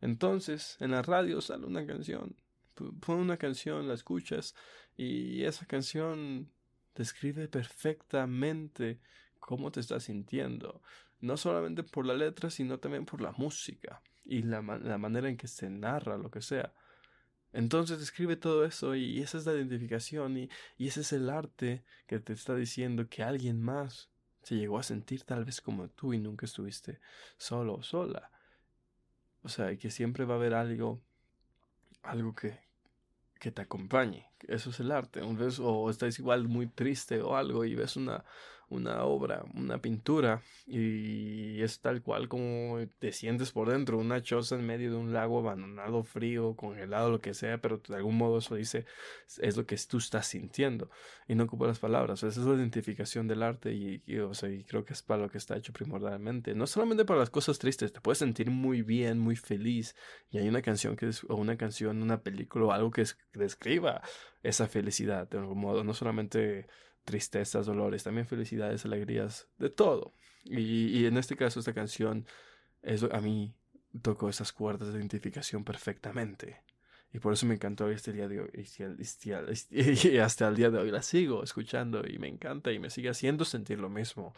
Entonces, 0.00 0.76
en 0.80 0.90
la 0.90 1.02
radio 1.02 1.40
sale 1.40 1.66
una 1.66 1.86
canción. 1.86 2.34
Pon 2.74 3.18
una 3.18 3.36
canción, 3.36 3.86
la 3.86 3.94
escuchas, 3.94 4.54
y 4.96 5.44
esa 5.44 5.66
canción 5.66 6.50
describe 6.94 7.48
perfectamente 7.48 9.00
cómo 9.38 9.70
te 9.70 9.80
estás 9.80 10.04
sintiendo. 10.04 10.82
No 11.20 11.36
solamente 11.36 11.82
por 11.82 12.04
la 12.04 12.14
letra, 12.14 12.50
sino 12.50 12.78
también 12.78 13.06
por 13.06 13.20
la 13.20 13.32
música 13.32 14.02
y 14.24 14.42
la, 14.42 14.60
la 14.60 14.98
manera 14.98 15.28
en 15.28 15.36
que 15.36 15.48
se 15.48 15.70
narra, 15.70 16.18
lo 16.18 16.30
que 16.30 16.42
sea. 16.42 16.74
Entonces 17.52 17.98
describe 17.98 18.36
todo 18.36 18.64
eso 18.64 18.94
y 18.94 19.20
esa 19.20 19.38
es 19.38 19.46
la 19.46 19.52
identificación 19.52 20.36
y, 20.36 20.50
y, 20.76 20.88
ese 20.88 21.00
es 21.00 21.12
el 21.12 21.30
arte 21.30 21.84
que 22.06 22.18
te 22.20 22.34
está 22.34 22.54
diciendo 22.54 23.08
que 23.08 23.22
alguien 23.22 23.62
más 23.62 24.10
se 24.46 24.54
llegó 24.54 24.78
a 24.78 24.84
sentir 24.84 25.24
tal 25.24 25.44
vez 25.44 25.60
como 25.60 25.88
tú 25.88 26.12
y 26.14 26.20
nunca 26.20 26.46
estuviste 26.46 27.00
solo 27.36 27.74
o 27.74 27.82
sola. 27.82 28.30
O 29.42 29.48
sea, 29.48 29.76
que 29.76 29.90
siempre 29.90 30.24
va 30.24 30.34
a 30.34 30.36
haber 30.36 30.54
algo, 30.54 31.00
algo 32.04 32.32
que, 32.32 32.56
que 33.40 33.50
te 33.50 33.62
acompañe. 33.62 34.30
Eso 34.46 34.70
es 34.70 34.78
el 34.78 34.92
arte. 34.92 35.20
Un 35.20 35.36
o 35.60 35.90
estás 35.90 36.20
igual 36.20 36.46
muy 36.46 36.68
triste 36.68 37.20
o 37.22 37.34
algo 37.34 37.64
y 37.64 37.74
ves 37.74 37.96
una, 37.96 38.24
una 38.68 39.04
obra, 39.04 39.44
una 39.54 39.78
pintura, 39.78 40.42
y 40.66 41.62
es 41.62 41.80
tal 41.80 42.02
cual 42.02 42.28
como 42.28 42.78
te 42.98 43.12
sientes 43.12 43.52
por 43.52 43.70
dentro, 43.70 43.98
una 43.98 44.22
choza 44.22 44.56
en 44.56 44.66
medio 44.66 44.90
de 44.90 44.96
un 44.96 45.12
lago 45.12 45.38
abandonado, 45.38 46.02
frío, 46.02 46.56
congelado, 46.56 47.10
lo 47.10 47.20
que 47.20 47.34
sea, 47.34 47.58
pero 47.58 47.80
de 47.86 47.96
algún 47.96 48.16
modo 48.16 48.38
eso 48.38 48.56
dice, 48.56 48.84
es 49.38 49.56
lo 49.56 49.66
que 49.66 49.76
tú 49.88 49.98
estás 49.98 50.26
sintiendo, 50.26 50.90
y 51.28 51.34
no 51.34 51.44
ocupa 51.44 51.66
las 51.66 51.78
palabras, 51.78 52.22
esa 52.22 52.40
es 52.40 52.46
la 52.46 52.54
identificación 52.54 53.28
del 53.28 53.42
arte, 53.42 53.72
y, 53.72 54.00
creo 54.00 54.84
que 54.84 54.92
es 54.92 55.02
para 55.02 55.22
lo 55.22 55.30
que 55.30 55.38
está 55.38 55.56
hecho 55.56 55.72
primordialmente, 55.72 56.54
no 56.54 56.66
solamente 56.66 57.04
para 57.04 57.20
las 57.20 57.30
cosas 57.30 57.58
tristes, 57.58 57.92
te 57.92 58.00
puedes 58.00 58.18
sentir 58.18 58.50
muy 58.50 58.82
bien, 58.82 59.18
muy 59.18 59.36
feliz, 59.36 59.94
y 60.30 60.38
hay 60.38 60.48
una 60.48 60.62
canción 60.62 60.96
que 60.96 61.10
o 61.28 61.36
una 61.36 61.56
canción, 61.56 62.02
una 62.02 62.22
película 62.22 62.66
o 62.66 62.72
algo 62.72 62.90
que, 62.90 63.04
que 63.04 63.38
describa 63.38 64.02
esa 64.42 64.66
felicidad 64.66 65.28
de 65.28 65.38
algún 65.38 65.60
modo, 65.60 65.84
no 65.84 65.94
solamente 65.94 66.66
tristezas, 67.06 67.64
dolores, 67.64 68.04
también 68.04 68.26
felicidades, 68.26 68.84
alegrías, 68.84 69.48
de 69.56 69.70
todo. 69.70 70.12
Y, 70.44 71.06
en 71.06 71.16
este 71.16 71.36
caso 71.36 71.60
esta 71.60 71.72
canción 71.72 72.26
es, 72.82 73.02
a 73.04 73.20
mí 73.20 73.54
tocó 74.02 74.28
esas 74.28 74.52
cuerdas 74.52 74.92
de 74.92 74.98
identificación 74.98 75.64
perfectamente. 75.64 76.60
Y 77.12 77.18
por 77.18 77.32
eso 77.32 77.46
me 77.46 77.54
encantó 77.54 77.88
este 77.90 78.12
día. 78.12 78.28
Y 79.70 80.18
hasta 80.18 80.48
el 80.48 80.56
día 80.56 80.70
de 80.70 80.78
hoy 80.78 80.90
la 80.90 81.02
sigo 81.02 81.42
escuchando 81.42 82.02
y 82.06 82.18
me 82.18 82.28
encanta 82.28 82.72
y 82.72 82.78
me 82.78 82.90
sigue 82.90 83.08
haciendo 83.08 83.44
sentir 83.44 83.78
lo 83.78 83.88
mismo. 83.88 84.34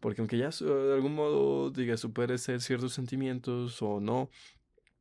Porque 0.00 0.22
aunque 0.22 0.38
ya 0.38 0.48
de 0.48 0.94
algún 0.94 1.14
modo, 1.14 1.70
diga, 1.70 1.96
supere 1.98 2.38
ser 2.38 2.62
ciertos 2.62 2.94
sentimientos 2.94 3.80
o 3.82 4.00
no, 4.00 4.30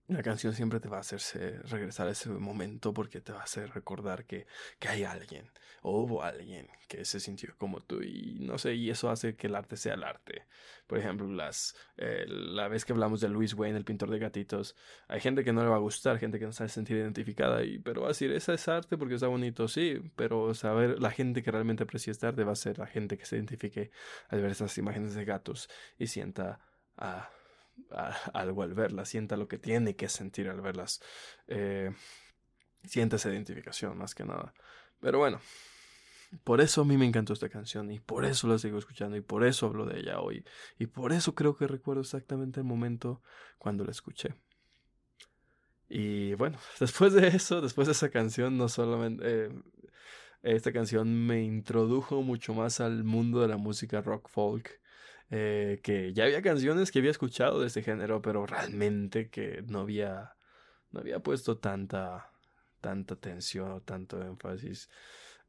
la 0.09 0.23
canción 0.23 0.53
siempre 0.53 0.79
te 0.79 0.89
va 0.89 0.97
a 0.97 1.01
hacerse 1.01 1.59
regresar 1.63 2.07
a 2.07 2.11
ese 2.11 2.29
momento 2.29 2.93
porque 2.93 3.21
te 3.21 3.31
va 3.31 3.41
a 3.41 3.43
hacer 3.43 3.69
recordar 3.73 4.25
que, 4.25 4.47
que 4.79 4.87
hay 4.87 5.03
alguien 5.03 5.49
o 5.81 6.01
hubo 6.01 6.23
alguien 6.23 6.67
que 6.87 7.05
se 7.05 7.19
sintió 7.19 7.53
como 7.57 7.81
tú 7.81 8.01
y 8.01 8.39
no 8.41 8.57
sé, 8.57 8.73
y 8.73 8.89
eso 8.89 9.09
hace 9.09 9.35
que 9.35 9.47
el 9.47 9.55
arte 9.55 9.77
sea 9.77 9.93
el 9.93 10.03
arte. 10.03 10.45
Por 10.87 10.97
ejemplo, 10.97 11.27
las, 11.27 11.75
eh, 11.97 12.25
la 12.27 12.67
vez 12.67 12.85
que 12.85 12.93
hablamos 12.93 13.21
de 13.21 13.29
Louis 13.29 13.53
Wayne, 13.53 13.77
el 13.77 13.85
pintor 13.85 14.09
de 14.09 14.17
gatitos, 14.17 14.75
hay 15.07 15.19
gente 15.21 15.43
que 15.43 15.53
no 15.53 15.61
le 15.61 15.69
va 15.69 15.75
a 15.75 15.79
gustar, 15.79 16.17
gente 16.17 16.39
que 16.39 16.45
no 16.45 16.51
se 16.51 16.67
sentir 16.69 16.97
identificada, 16.97 17.63
y, 17.63 17.77
pero 17.77 18.01
va 18.01 18.07
a 18.07 18.09
decir, 18.09 18.31
esa 18.31 18.53
es 18.53 18.67
arte 18.67 18.97
porque 18.97 19.15
está 19.15 19.27
bonito, 19.27 19.67
sí, 19.67 20.01
pero 20.15 20.53
saber, 20.55 20.99
la 20.99 21.11
gente 21.11 21.43
que 21.43 21.51
realmente 21.51 21.83
aprecia 21.83 22.11
este 22.11 22.25
arte 22.25 22.43
va 22.43 22.53
a 22.53 22.55
ser 22.55 22.79
la 22.79 22.87
gente 22.87 23.17
que 23.17 23.25
se 23.25 23.35
identifique 23.35 23.91
al 24.29 24.41
ver 24.41 24.51
esas 24.51 24.75
imágenes 24.79 25.13
de 25.13 25.25
gatos 25.25 25.69
y 25.99 26.07
sienta 26.07 26.59
a 26.97 27.29
algo 28.33 28.63
al 28.63 28.73
verlas, 28.73 29.09
sienta 29.09 29.37
lo 29.37 29.47
que 29.47 29.57
tiene 29.57 29.95
que 29.95 30.09
sentir 30.09 30.49
al 30.49 30.61
verlas. 30.61 31.01
Eh, 31.47 31.91
sienta 32.83 33.17
esa 33.17 33.29
identificación 33.29 33.97
más 33.97 34.15
que 34.15 34.25
nada. 34.25 34.53
Pero 34.99 35.19
bueno, 35.19 35.39
por 36.43 36.61
eso 36.61 36.81
a 36.81 36.85
mí 36.85 36.97
me 36.97 37.05
encantó 37.05 37.33
esta 37.33 37.49
canción 37.49 37.91
y 37.91 37.99
por 37.99 38.25
eso 38.25 38.47
la 38.47 38.57
sigo 38.57 38.77
escuchando 38.77 39.17
y 39.17 39.21
por 39.21 39.43
eso 39.43 39.65
hablo 39.65 39.85
de 39.85 39.99
ella 39.99 40.19
hoy. 40.19 40.43
Y 40.77 40.87
por 40.87 41.11
eso 41.13 41.35
creo 41.35 41.57
que 41.57 41.67
recuerdo 41.67 42.01
exactamente 42.01 42.59
el 42.59 42.65
momento 42.65 43.21
cuando 43.57 43.83
la 43.83 43.91
escuché. 43.91 44.35
Y 45.87 46.35
bueno, 46.35 46.57
después 46.79 47.13
de 47.13 47.27
eso, 47.27 47.61
después 47.61 47.87
de 47.87 47.93
esa 47.93 48.09
canción, 48.09 48.57
no 48.57 48.69
solamente... 48.69 49.23
Eh, 49.25 49.49
esta 50.41 50.71
canción 50.71 51.27
me 51.27 51.43
introdujo 51.43 52.21
mucho 52.21 52.53
más 52.53 52.79
al 52.79 53.03
mundo 53.03 53.41
de 53.41 53.49
la 53.49 53.57
música 53.57 53.99
rock 53.99 54.29
folk 54.29 54.79
eh, 55.31 55.79
que 55.83 56.13
ya 56.13 56.25
había 56.25 56.41
canciones 56.41 56.91
que 56.91 56.99
había 56.99 57.11
escuchado 57.11 57.59
de 57.59 57.67
este 57.67 57.83
género, 57.83 58.21
pero 58.21 58.45
realmente 58.45 59.29
que 59.29 59.63
no 59.67 59.81
había, 59.81 60.35
no 60.91 60.99
había 60.99 61.19
puesto 61.19 61.57
tanta, 61.57 62.31
tanta 62.81 63.13
atención 63.13 63.71
o 63.71 63.81
tanto 63.81 64.21
énfasis 64.21 64.89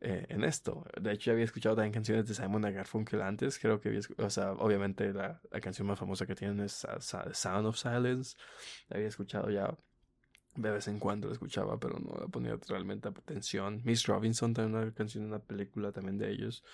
eh, 0.01 0.27
en 0.29 0.45
esto. 0.45 0.85
De 1.01 1.13
hecho, 1.13 1.31
había 1.31 1.45
escuchado 1.45 1.77
también 1.77 1.93
canciones 1.93 2.27
de 2.27 2.35
Simon 2.35 2.63
Garfunkel 2.63 3.23
antes, 3.23 3.59
creo 3.59 3.81
que 3.81 3.89
había, 3.89 4.01
o 4.19 4.31
sea, 4.31 4.53
obviamente 4.53 5.13
la, 5.13 5.41
la 5.51 5.61
canción 5.61 5.87
más 5.89 5.99
famosa 5.99 6.27
que 6.27 6.35
tienen 6.35 6.61
es 6.61 6.87
Sound 7.33 7.67
of 7.67 7.77
Silence, 7.77 8.37
la 8.89 8.97
había 8.97 9.09
escuchado 9.09 9.51
ya 9.51 9.77
de 10.57 10.71
vez 10.71 10.89
en 10.89 10.99
cuando 10.99 11.29
la 11.29 11.35
escuchaba, 11.35 11.79
pero 11.79 11.99
no 11.99 12.19
la 12.19 12.27
ponía 12.27 12.59
realmente 12.69 13.09
atención. 13.09 13.81
Miss 13.85 14.07
Robinson 14.07 14.53
también 14.53 14.83
una 14.83 14.93
canción, 14.93 15.25
una 15.25 15.39
película 15.39 15.93
también 15.93 16.19
de 16.19 16.31
ellos. 16.31 16.65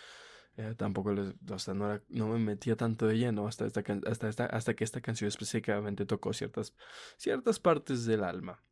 Eh, 0.59 0.75
tampoco 0.77 1.13
les, 1.13 1.35
no, 1.69 2.01
no, 2.09 2.29
me 2.29 2.39
metía 2.39 2.77
tanto 2.77 3.07
de 3.07 3.19
lleno 3.19 3.47
hasta, 3.47 3.67
esta, 3.67 3.85
hasta, 4.07 4.29
esta, 4.29 4.47
hasta 4.47 4.75
que 4.75 4.85
esta 4.85 5.03
canción 5.03 5.29
específicamente 5.29 6.07
tocó 6.07 6.33
ciertas, 6.33 6.75
ciertas 7.19 7.59
partes 7.59 8.07
del 8.07 8.25
alma. 8.25 8.63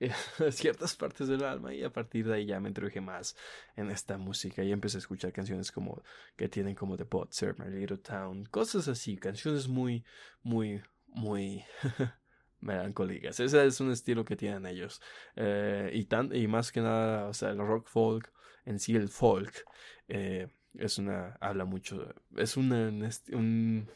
ciertas 0.50 0.94
partes 0.94 1.26
del 1.26 1.42
alma 1.42 1.72
y 1.72 1.82
a 1.82 1.90
partir 1.90 2.26
de 2.26 2.34
ahí 2.34 2.46
ya 2.46 2.60
me 2.60 2.68
introduje 2.68 3.00
más 3.00 3.34
en 3.76 3.90
esta 3.90 4.18
música 4.18 4.62
y 4.62 4.70
empecé 4.70 4.98
a 4.98 5.00
escuchar 5.00 5.32
canciones 5.32 5.72
como 5.72 6.02
que 6.36 6.48
tienen 6.48 6.74
como 6.74 6.98
The 6.98 7.06
Potser, 7.06 7.58
My 7.58 7.70
Little 7.70 7.98
Town, 7.98 8.44
cosas 8.46 8.88
así, 8.88 9.16
canciones 9.16 9.68
muy, 9.68 10.04
muy, 10.42 10.82
muy 11.06 11.64
melancólicas. 12.60 13.40
Ese 13.40 13.64
es 13.66 13.80
un 13.80 13.90
estilo 13.90 14.24
que 14.24 14.36
tienen 14.36 14.66
ellos. 14.66 15.00
Eh, 15.34 15.90
y, 15.94 16.04
tan, 16.04 16.34
y 16.34 16.46
más 16.46 16.72
que 16.72 16.82
nada, 16.82 17.28
o 17.28 17.34
sea, 17.34 17.50
el 17.50 17.58
rock 17.58 17.88
folk, 17.88 18.30
en 18.64 18.78
sí 18.78 18.94
el 18.94 19.08
folk, 19.08 19.64
eh, 20.08 20.48
es 20.78 20.98
una, 20.98 21.36
habla 21.40 21.64
mucho, 21.64 22.14
es 22.36 22.56
una, 22.56 22.88
un, 23.32 23.88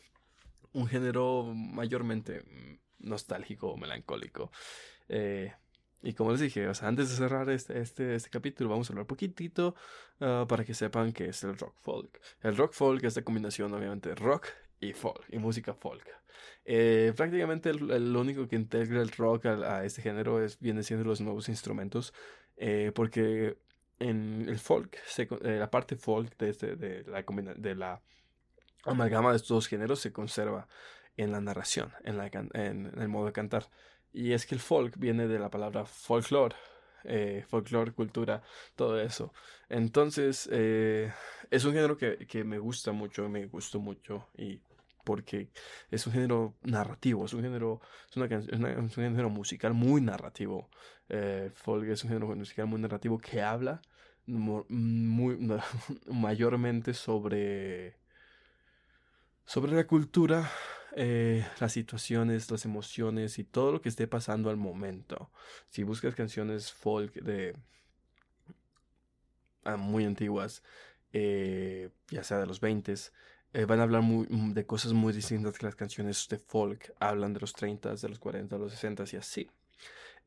un 0.72 0.86
género 0.86 1.52
mayormente 1.54 2.44
nostálgico 2.98 3.68
o 3.68 3.76
melancólico. 3.76 4.50
Eh, 5.08 5.52
y 6.02 6.14
como 6.14 6.32
les 6.32 6.40
dije, 6.40 6.66
antes 6.80 7.10
de 7.10 7.16
cerrar 7.16 7.50
este, 7.50 7.78
este, 7.80 8.14
este 8.14 8.30
capítulo, 8.30 8.70
vamos 8.70 8.88
a 8.88 8.92
hablar 8.92 9.06
poquitito 9.06 9.74
ah, 10.20 10.46
para 10.48 10.64
que 10.64 10.72
sepan 10.72 11.12
qué 11.12 11.28
es 11.28 11.44
el 11.44 11.58
rock 11.58 11.74
folk. 11.82 12.20
El 12.42 12.56
rock 12.56 12.72
folk 12.72 13.04
es 13.04 13.16
la 13.16 13.22
combinación, 13.22 13.72
obviamente, 13.74 14.14
rock 14.14 14.46
y 14.80 14.92
folk, 14.94 15.24
y 15.28 15.38
música 15.38 15.74
folk. 15.74 16.06
Eh, 16.64 17.12
prácticamente 17.16 17.70
el, 17.70 18.16
único 18.16 18.48
que 18.48 18.56
integra 18.56 19.02
el 19.02 19.10
rock 19.10 19.46
a, 19.46 19.84
este 19.84 20.00
género 20.00 20.42
es, 20.42 20.58
viene 20.58 20.82
siendo 20.82 21.04
los 21.04 21.20
nuevos 21.20 21.48
instrumentos, 21.50 22.14
eh, 22.56 22.92
porque 22.94 23.58
en 24.00 24.46
el 24.48 24.58
folk, 24.58 24.98
eh, 25.18 25.56
la 25.58 25.70
parte 25.70 25.94
folk 25.96 26.36
de, 26.38 26.50
este, 26.50 26.74
de, 26.74 27.04
la, 27.04 27.22
de 27.56 27.74
la 27.74 28.02
amalgama 28.84 29.30
de 29.30 29.36
estos 29.36 29.48
dos 29.50 29.68
géneros 29.68 30.00
se 30.00 30.12
conserva 30.12 30.66
en 31.16 31.32
la 31.32 31.40
narración, 31.40 31.92
en, 32.02 32.16
la, 32.16 32.26
en, 32.26 32.92
el 32.98 33.08
modo 33.08 33.26
de 33.26 33.32
cantar. 33.32 33.68
Y 34.12 34.32
es 34.32 34.46
que 34.46 34.54
el 34.54 34.60
folk 34.60 34.96
viene 34.98 35.28
de 35.28 35.38
la 35.38 35.50
palabra 35.50 35.84
folklore, 35.84 36.56
eh, 37.04 37.44
folklore, 37.46 37.92
cultura, 37.92 38.42
todo 38.74 39.00
eso. 39.00 39.32
Entonces, 39.68 40.48
eh, 40.50 41.12
es 41.50 41.64
un 41.64 41.74
género 41.74 41.96
que, 41.96 42.26
que, 42.26 42.42
me 42.42 42.58
gusta 42.58 42.92
mucho, 42.92 43.28
me 43.28 43.46
gustó 43.46 43.80
mucho 43.80 44.28
y 44.36 44.60
porque 45.04 45.50
es 45.90 46.06
un 46.06 46.12
género 46.12 46.54
narrativo, 46.62 47.24
es 47.24 47.32
un 47.32 47.42
género, 47.42 47.80
es, 48.10 48.16
una, 48.16 48.78
un 48.78 48.90
género 48.90 49.30
musical 49.30 49.74
muy 49.74 50.00
narrativo. 50.00 50.68
Eh, 51.08 51.50
folk 51.54 51.88
es 51.88 52.02
un 52.04 52.10
género 52.10 52.34
musical 52.34 52.66
muy 52.66 52.80
narrativo 52.80 53.18
que 53.18 53.42
habla 53.42 53.82
muy, 54.26 55.36
mayormente 56.06 56.94
sobre, 56.94 57.96
sobre 59.44 59.72
la 59.72 59.86
cultura, 59.86 60.50
eh, 60.96 61.46
las 61.60 61.72
situaciones, 61.72 62.50
las 62.50 62.64
emociones 62.64 63.38
y 63.38 63.44
todo 63.44 63.72
lo 63.72 63.80
que 63.80 63.88
esté 63.88 64.06
pasando 64.06 64.50
al 64.50 64.56
momento. 64.56 65.30
Si 65.68 65.82
buscas 65.82 66.14
canciones 66.14 66.72
folk 66.72 67.14
de 67.14 67.56
ah, 69.64 69.76
muy 69.76 70.04
antiguas, 70.04 70.62
eh, 71.12 71.90
ya 72.10 72.24
sea 72.24 72.38
de 72.38 72.46
los 72.46 72.60
20, 72.60 72.94
eh, 73.52 73.64
van 73.64 73.80
a 73.80 73.82
hablar 73.82 74.02
muy, 74.02 74.26
mm, 74.28 74.52
de 74.52 74.66
cosas 74.66 74.92
muy 74.92 75.12
distintas 75.12 75.58
que 75.58 75.66
las 75.66 75.74
canciones 75.74 76.28
de 76.28 76.38
folk 76.38 76.92
hablan 77.00 77.32
de 77.32 77.40
los 77.40 77.52
30, 77.52 77.94
de 77.94 78.08
los 78.08 78.18
40, 78.18 78.56
de 78.56 78.62
los 78.62 78.72
60 78.72 79.04
y 79.12 79.16
así. 79.16 79.50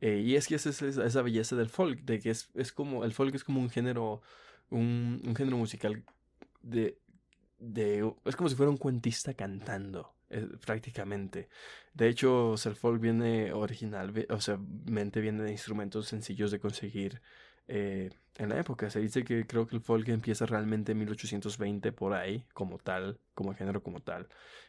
Eh, 0.05 0.19
y 0.19 0.35
es 0.35 0.47
que 0.47 0.55
esa 0.55 0.69
es 0.69 0.81
esa 0.81 1.21
belleza 1.21 1.55
del 1.55 1.69
folk, 1.69 2.01
de 2.01 2.19
que 2.19 2.29
es, 2.29 2.49
es 2.55 2.73
como, 2.73 3.05
el 3.05 3.13
folk 3.13 3.33
es 3.35 3.45
como 3.45 3.61
un 3.61 3.69
género, 3.69 4.21
un, 4.69 5.21
un 5.25 5.33
género 5.33 5.55
musical 5.55 6.03
de, 6.61 6.97
de, 7.57 8.13
es 8.25 8.35
como 8.35 8.49
si 8.49 8.55
fuera 8.55 8.69
un 8.69 8.75
cuentista 8.75 9.33
cantando, 9.33 10.13
prácticamente. 10.65 11.47
De 11.93 12.09
hecho, 12.09 12.55
el 12.65 12.75
folk 12.75 12.99
viene 12.99 13.53
original, 13.53 14.13
o 14.29 14.41
sea, 14.41 14.59
mente 14.85 15.21
viene 15.21 15.41
de 15.41 15.51
instrumentos 15.51 16.09
sencillos 16.09 16.51
de 16.51 16.59
conseguir 16.59 17.21
eh, 17.69 18.09
en 18.37 18.49
la 18.49 18.59
época. 18.59 18.89
Se 18.89 18.99
dice 18.99 19.23
que 19.23 19.45
creo 19.45 19.67
que 19.67 19.75
el 19.75 19.81
folk 19.81 20.07
empieza 20.09 20.45
realmente 20.45 20.93
en 20.93 20.99
1820 20.99 21.91
por 21.91 22.13
ahí, 22.13 22.45
como 22.53 22.77
tal, 22.77 23.19
como 23.33 23.53
género 23.53 23.83
como 23.83 24.01
tal. 24.01 24.27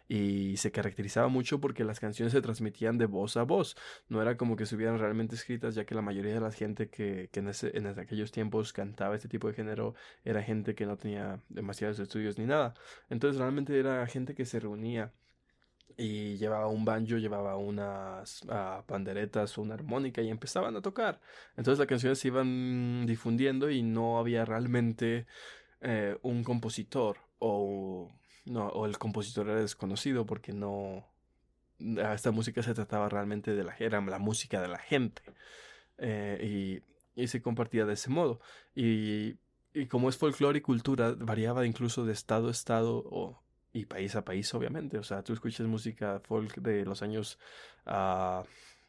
Y 0.09 0.57
se 0.59 0.71
caracterizaba 0.71 1.29
mucho 1.29 1.61
porque 1.61 1.85
las 1.85 1.99
canciones 2.01 2.33
se 2.33 2.43
transmitían 2.43 2.99
de 2.99 3.07
voz 3.07 3.37
a 3.37 3.43
voz. 3.45 3.77
No 4.09 4.21
era 4.21 4.37
como 4.37 4.57
que 4.57 4.65
estuvieran 4.65 4.99
realmente 4.99 5.35
escritas, 5.35 5.75
ya 5.75 5.87
que 5.87 5.95
la 5.95 6.03
mayoría 6.03 6.35
de 6.35 6.41
la 6.41 6.53
gente 6.53 6.89
que, 6.91 7.31
que 7.33 7.41
en, 7.41 7.49
ese, 7.49 7.77
en 7.77 7.87
aquellos 7.87 8.31
tiempos 8.33 8.73
cantaba 8.73 9.17
este 9.17 9.29
tipo 9.29 9.49
de 9.49 9.55
género 9.55 9.95
era 10.25 10.43
gente 10.43 10.75
que 10.75 10.87
no 10.87 10.97
tenía 10.99 11.41
demasiados 11.49 11.99
estudios 11.99 12.39
ni 12.39 12.45
nada. 12.47 12.75
Entonces 13.09 13.39
realmente 13.41 13.79
era 13.79 14.07
gente 14.07 14.35
que 14.35 14.45
se 14.45 14.61
reunía 14.61 15.13
y 15.97 16.37
llevaba 16.37 16.67
un 16.69 16.85
banjo, 16.85 17.19
llevaba 17.19 17.57
unas 17.57 18.43
uh, 18.45 18.85
panderetas, 18.87 19.59
una 19.59 19.75
armónica 19.75 20.23
y 20.23 20.31
empezaban 20.31 20.77
a 20.77 20.83
tocar. 20.83 21.21
Entonces 21.57 21.79
las 21.79 21.89
canciones 21.89 22.19
se 22.19 22.29
iban 22.29 23.07
difundiendo 23.07 23.71
y 23.71 23.83
no 23.83 24.19
había 24.19 24.45
realmente 24.45 25.27
eh, 25.81 26.17
un 26.23 26.43
compositor 26.43 27.19
o, 27.39 28.11
no, 28.45 28.69
o 28.69 28.87
el 28.87 28.99
compositor 28.99 29.49
era 29.49 29.61
desconocido 29.61 30.27
porque 30.27 30.53
no... 30.53 31.07
Esta 31.79 32.31
música 32.31 32.63
se 32.63 32.73
trataba 32.73 33.09
realmente 33.09 33.55
de 33.55 33.65
la, 33.65 33.75
era 33.79 34.01
la 34.01 34.19
música 34.19 34.63
de 34.63 34.69
la 34.69 34.79
gente 34.79 35.23
eh, 35.99 36.81
y, 37.17 37.21
y 37.21 37.27
se 37.27 37.43
compartía 37.43 37.85
de 37.85 37.95
ese 37.95 38.11
modo. 38.11 38.41
Y 38.75 39.39
y 39.77 39.87
como 39.87 40.09
es 40.09 40.17
folclore 40.17 40.59
y 40.59 40.63
cultura, 40.63 41.17
variaba 41.19 41.67
incluso 41.67 42.05
de 42.05 42.13
estado 42.13 42.47
a 42.47 42.53
estado 42.53 43.03
o 43.11 43.43
y 43.75 43.85
país 43.85 44.15
a 44.15 44.25
país, 44.25 44.55
obviamente. 44.55 44.97
O 44.99 45.03
sea, 45.03 45.23
tú 45.23 45.35
escuchas 45.35 45.67
música 45.67 46.21
folk 46.21 46.55
de 46.57 46.85
los 46.87 47.03
años 47.03 47.39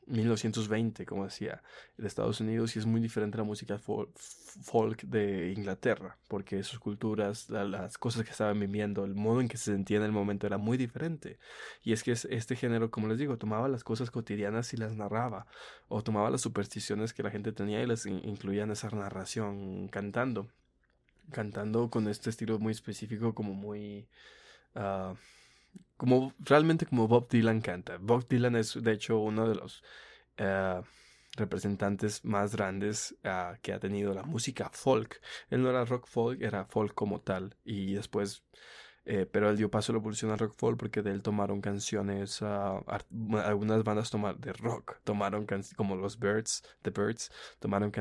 1920, 0.06 1.04
ah, 1.04 1.06
como 1.06 1.26
decía, 1.26 1.64
de 1.98 2.08
Estados 2.08 2.40
Unidos, 2.40 2.76
y 2.76 2.80
es 2.80 2.86
muy 2.86 3.02
diferente 3.02 3.36
a 3.36 3.40
la 3.40 3.44
música 3.44 3.80
folk, 3.80 5.02
de 5.02 5.52
Inglaterra, 5.52 6.18
porque 6.30 6.64
sus 6.64 6.80
culturas, 6.80 7.50
las 7.50 7.98
cosas 7.98 8.24
que 8.24 8.32
estaban 8.32 8.60
viviendo, 8.60 9.04
el 9.04 9.16
modo 9.16 9.42
en 9.42 9.48
que 9.48 9.58
se 9.58 9.72
sentía 9.72 9.98
en 9.98 10.04
el 10.04 10.12
momento 10.12 10.46
era 10.46 10.58
muy 10.58 10.78
diferente. 10.78 11.40
Y 11.84 11.92
es 11.92 12.04
que 12.04 12.12
este 12.12 12.56
género, 12.56 12.92
como 12.92 13.08
les 13.08 13.18
digo, 13.18 13.38
tomaba 13.38 13.68
las 13.68 13.84
cosas 13.84 14.12
cotidianas 14.12 14.72
y 14.74 14.78
las 14.78 14.96
narraba, 14.96 15.48
o 15.90 16.04
tomaba 16.04 16.30
las 16.30 16.42
supersticiones 16.42 17.12
que 17.12 17.24
la 17.24 17.32
gente 17.32 17.52
tenía 17.52 17.82
y 17.82 17.88
las 17.88 18.06
incluía 18.06 18.64
en 18.64 18.72
esa 18.72 18.90
narración 18.92 19.88
cantando. 19.88 20.48
Cantando 21.32 21.90
con 21.90 22.08
este 22.08 22.30
estilo 22.30 22.60
muy 22.60 22.72
específico, 22.72 23.34
como 23.34 23.56
muy 23.56 24.08
Ah, 24.76 25.16
como 25.98 26.34
realmente 26.40 26.86
como 26.86 27.08
Bob 27.08 27.30
Dylan 27.30 27.62
canta. 27.62 27.98
Bob 28.00 28.28
Dylan 28.28 28.56
es 28.56 28.82
de 28.82 28.92
hecho 28.92 29.20
uno 29.20 29.48
de 29.48 29.56
los 29.56 29.84
eh, 30.38 30.82
representantes 31.38 32.24
más 32.26 32.56
grandes 32.56 33.16
ah, 33.24 33.58
que 33.62 33.74
ha 33.74 33.80
tenido 33.80 34.14
la 34.14 34.24
música 34.24 34.70
folk. 34.72 35.22
Él 35.50 35.64
no 35.64 35.70
era 35.70 35.86
rock 35.86 36.08
folk, 36.08 36.42
era 36.42 36.66
folk 36.66 36.94
como 36.94 37.22
tal. 37.22 37.56
Y 37.64 37.94
después 37.94 38.44
eh, 39.08 39.28
pero 39.32 39.52
él 39.52 39.58
dio 39.58 39.70
paso 39.70 39.92
a 39.92 39.94
la 39.94 40.00
evolución 40.00 40.32
al 40.32 40.40
rock 40.40 40.56
folk 40.58 40.80
porque 40.80 41.04
de 41.04 41.12
él 41.12 41.22
tomaron 41.22 41.62
canciones, 41.62 42.42
uh, 42.42 42.84
algunas 43.38 43.84
bandas 43.84 44.10
tomar, 44.10 44.38
de 44.40 44.52
rock 44.54 44.98
tomaron 45.04 45.46
como 45.76 45.96
los 45.96 46.20
Birds, 46.20 46.64
The 46.82 46.90
Birds, 46.90 47.32
tomaron 47.60 47.92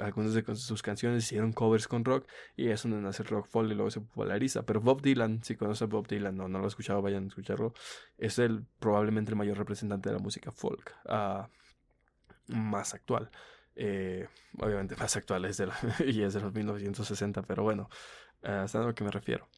algunas 0.00 0.34
de 0.34 0.56
sus 0.56 0.82
canciones, 0.82 1.24
hicieron 1.24 1.52
covers 1.52 1.86
con 1.86 2.04
rock 2.04 2.26
y 2.56 2.68
eso 2.68 2.88
donde 2.88 3.04
nace 3.04 3.22
el 3.22 3.28
rock 3.28 3.46
folk 3.46 3.70
y 3.70 3.74
luego 3.74 3.92
se 3.92 4.00
populariza. 4.00 4.66
Pero 4.66 4.80
Bob 4.80 5.02
Dylan, 5.02 5.44
si 5.44 5.54
conoce 5.54 5.84
a 5.84 5.86
Bob 5.86 6.08
Dylan, 6.08 6.36
no, 6.36 6.48
no 6.48 6.58
lo 6.58 6.64
he 6.64 6.68
escuchado, 6.68 7.00
vayan 7.00 7.24
a 7.24 7.28
escucharlo, 7.28 7.72
es 8.18 8.38
el 8.40 8.64
probablemente 8.80 9.30
el 9.30 9.36
mayor 9.36 9.56
representante 9.56 10.08
de 10.08 10.16
la 10.16 10.20
música 10.20 10.50
folk 10.50 10.96
uh, 11.06 11.46
más 12.52 12.94
actual. 12.94 13.30
Eh, 13.76 14.26
obviamente 14.58 14.96
más 14.96 15.16
actual 15.16 15.44
es 15.44 15.56
de 15.58 15.68
y 16.06 16.22
es 16.22 16.34
de 16.34 16.40
los 16.40 16.52
1960, 16.52 17.42
pero 17.42 17.62
bueno, 17.62 17.88
uh, 18.42 18.66
¿saben 18.66 18.86
a 18.86 18.88
lo 18.88 18.94
que 18.94 19.04
me 19.04 19.12
refiero? 19.12 19.48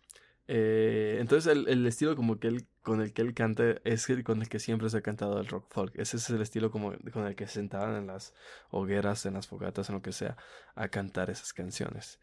Eh, 0.49 1.19
entonces 1.21 1.53
el, 1.67 1.87
estilo 1.87 2.17
como 2.17 2.39
que 2.39 2.49
él, 2.49 2.67
con 2.83 3.01
el 3.01 3.13
que 3.13 3.23
él 3.23 3.33
canta 3.33 3.77
es 3.85 4.09
el 4.11 4.25
con 4.25 4.43
el 4.43 4.49
que 4.49 4.59
siempre 4.59 4.91
se 4.91 4.99
ha 4.99 5.03
cantado 5.03 5.41
el 5.41 5.47
rock 5.47 5.67
folk. 5.71 5.99
Ese 5.99 6.17
es 6.17 6.29
el 6.31 6.43
estilo 6.43 6.71
como 6.71 6.93
con 7.13 7.27
el 7.27 7.35
que 7.37 7.47
se 7.47 7.55
sentaban 7.55 7.97
en 7.97 8.07
las 8.09 8.35
hogueras, 8.71 9.25
en 9.27 9.35
las 9.35 9.47
fogatas, 9.47 9.89
en 9.89 9.97
lo 9.97 10.03
que 10.03 10.13
sea, 10.13 10.37
a 10.75 10.89
cantar 10.89 11.31
esas 11.31 11.53
canciones. 11.53 12.21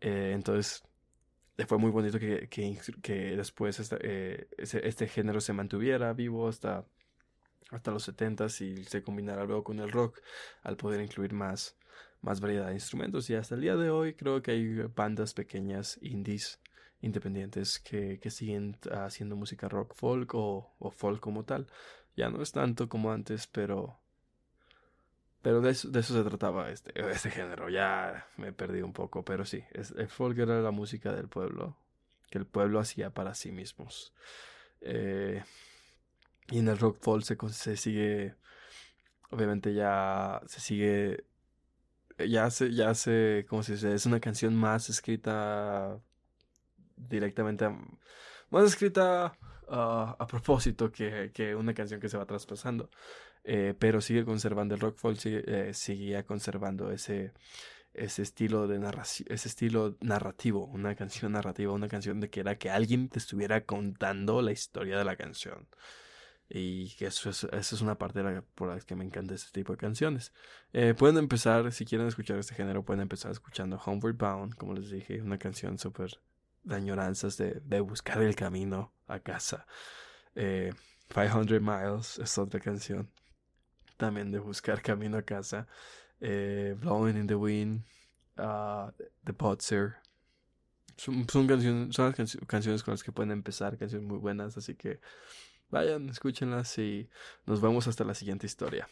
Eh, 0.00 0.32
entonces 0.34 0.82
fue 1.66 1.78
muy 1.78 1.90
bonito 1.90 2.18
que, 2.18 2.48
que, 2.48 2.78
que 3.02 3.36
después 3.36 3.78
este, 3.80 3.98
eh, 4.02 4.48
este, 4.58 5.06
género 5.06 5.40
se 5.40 5.52
mantuviera 5.52 6.12
vivo 6.12 6.48
hasta, 6.48 6.86
hasta 7.70 7.90
los 7.90 8.04
70 8.04 8.46
y 8.60 8.84
se 8.84 9.02
combinara 9.02 9.44
luego 9.44 9.64
con 9.64 9.78
el 9.78 9.90
rock 9.90 10.20
al 10.62 10.76
poder 10.76 11.00
incluir 11.02 11.32
más, 11.34 11.76
más 12.22 12.40
variedad 12.40 12.68
de 12.68 12.74
instrumentos. 12.74 13.28
Y 13.30 13.34
hasta 13.34 13.54
el 13.54 13.60
día 13.60 13.76
de 13.76 13.90
hoy 13.90 14.14
creo 14.14 14.42
que 14.42 14.52
hay 14.52 14.82
bandas 14.94 15.34
pequeñas 15.34 15.98
indies 16.02 16.60
independientes 17.00 17.78
que, 17.78 18.18
que 18.20 18.30
siguen 18.30 18.76
haciendo 18.90 19.36
música 19.36 19.68
rock 19.68 19.94
folk 19.94 20.34
o, 20.34 20.72
o, 20.78 20.90
folk 20.90 21.20
como 21.20 21.44
tal. 21.44 21.66
Ya 22.16 22.28
no 22.28 22.42
es 22.42 22.52
tanto 22.52 22.88
como 22.88 23.12
antes, 23.12 23.46
pero... 23.46 23.98
Pero 25.42 25.62
de 25.62 25.70
eso, 25.70 25.88
de 25.88 26.00
eso 26.00 26.12
se 26.12 26.28
trataba 26.28 26.70
este, 26.70 26.92
este 27.10 27.30
género. 27.30 27.70
Ya 27.70 28.26
me 28.36 28.52
perdí 28.52 28.82
un 28.82 28.92
poco, 28.92 29.24
pero 29.24 29.44
sí. 29.44 29.64
El 29.72 30.08
folk 30.08 30.38
era 30.38 30.60
la 30.60 30.70
música 30.70 31.12
del 31.12 31.28
pueblo, 31.28 31.76
que 32.30 32.38
el 32.38 32.46
pueblo 32.46 32.78
hacía 32.78 33.10
para 33.10 33.34
sí 33.34 33.50
mismos. 33.50 34.12
Eh, 34.82 35.42
y 36.48 36.58
en 36.58 36.68
el 36.68 36.78
rock 36.78 36.98
folk 37.00 37.24
se, 37.24 37.36
se 37.52 37.76
sigue... 37.76 38.34
Obviamente 39.30 39.72
ya 39.72 40.42
se 40.46 40.60
sigue 40.60 41.24
ya 42.28 42.50
se, 42.50 42.72
ya 42.72 42.94
se, 42.94 43.46
¿cómo 43.48 43.62
se? 43.62 43.74
Es 43.94 44.04
una 44.04 44.20
canción 44.20 44.54
más 44.54 44.90
escrita 44.90 46.00
directamente 47.08 47.68
más 48.50 48.64
escrita 48.64 49.36
ah, 49.68 50.16
a 50.18 50.26
propósito 50.26 50.90
que, 50.92 51.30
que, 51.32 51.54
una 51.54 51.74
canción 51.74 52.00
que 52.00 52.08
se 52.08 52.18
va 52.18 52.26
traspasando. 52.26 52.90
Eh, 53.44 53.74
pero 53.78 54.00
sigue 54.00 54.24
conservando 54.24 54.74
el 54.74 54.80
rock 54.80 54.98
folk, 54.98 55.18
sigue, 55.18 55.42
eh, 55.46 55.74
seguía 55.74 56.24
conservando 56.24 56.90
ese, 56.90 57.32
ese 57.94 58.22
estilo 58.22 58.68
de 58.68 58.78
narración, 58.78 59.28
ese 59.30 59.48
estilo 59.48 59.96
narrativo, 60.00 60.66
una 60.66 60.94
canción 60.94 61.32
narrativa, 61.32 61.72
una 61.72 61.88
canción 61.88 62.20
de 62.20 62.28
que 62.28 62.40
era 62.40 62.58
que 62.58 62.70
alguien 62.70 63.08
te 63.08 63.18
estuviera 63.18 63.64
contando 63.64 64.42
la 64.42 64.52
historia 64.52 64.98
de 64.98 65.04
la 65.04 65.16
canción. 65.16 65.68
Y 66.52 66.90
que 66.96 67.06
eso 67.06 67.30
es, 67.30 67.44
eso 67.44 67.76
es 67.76 67.80
una 67.80 67.96
parte 67.96 68.22
por 68.56 68.68
la 68.68 68.80
que 68.80 68.96
me 68.96 69.04
encanta 69.04 69.34
este 69.34 69.52
tipo 69.52 69.72
de 69.72 69.78
canciones. 69.78 70.32
Eh, 70.72 70.94
pueden 70.98 71.16
empezar, 71.16 71.70
si 71.72 71.84
quieren 71.84 72.08
escuchar 72.08 72.38
este 72.38 72.56
género, 72.56 72.84
pueden 72.84 73.02
empezar 73.02 73.30
escuchando 73.30 73.80
Homeward 73.84 74.16
Bound, 74.16 74.56
como 74.56 74.74
les 74.74 74.90
dije, 74.90 75.22
una 75.22 75.38
canción 75.38 75.78
súper 75.78 76.20
de 76.62 76.76
añoranzas 76.76 77.36
de, 77.36 77.60
de, 77.64 77.80
buscar 77.80 78.22
el 78.22 78.34
camino 78.34 78.92
a 79.06 79.20
casa. 79.20 79.66
Eh, 80.34 80.72
500 81.12 81.60
Miles 81.60 82.18
es 82.18 82.38
otra 82.38 82.60
canción 82.60 83.10
también 83.96 84.32
de 84.32 84.38
buscar 84.38 84.82
camino 84.82 85.18
a 85.18 85.22
casa. 85.22 85.68
Eh, 86.20 86.74
Blowing 86.80 87.16
in 87.16 87.26
the 87.26 87.34
Wind, 87.34 87.84
uh, 88.38 88.90
The 89.24 89.32
Potser. 89.32 89.96
Son, 90.96 91.26
son, 91.28 91.46
canciones, 91.46 91.94
son 91.94 92.06
las 92.06 92.36
canciones 92.46 92.82
con 92.82 92.92
las 92.92 93.02
que 93.02 93.12
pueden 93.12 93.30
empezar, 93.30 93.78
canciones 93.78 94.06
muy 94.06 94.18
buenas, 94.18 94.56
así 94.58 94.74
que 94.74 95.00
vayan, 95.70 96.08
escúchenlas 96.10 96.76
y 96.78 97.08
nos 97.46 97.60
vemos 97.60 97.86
hasta 97.86 98.04
la 98.04 98.14
siguiente 98.14 98.46
historia. 98.46 98.88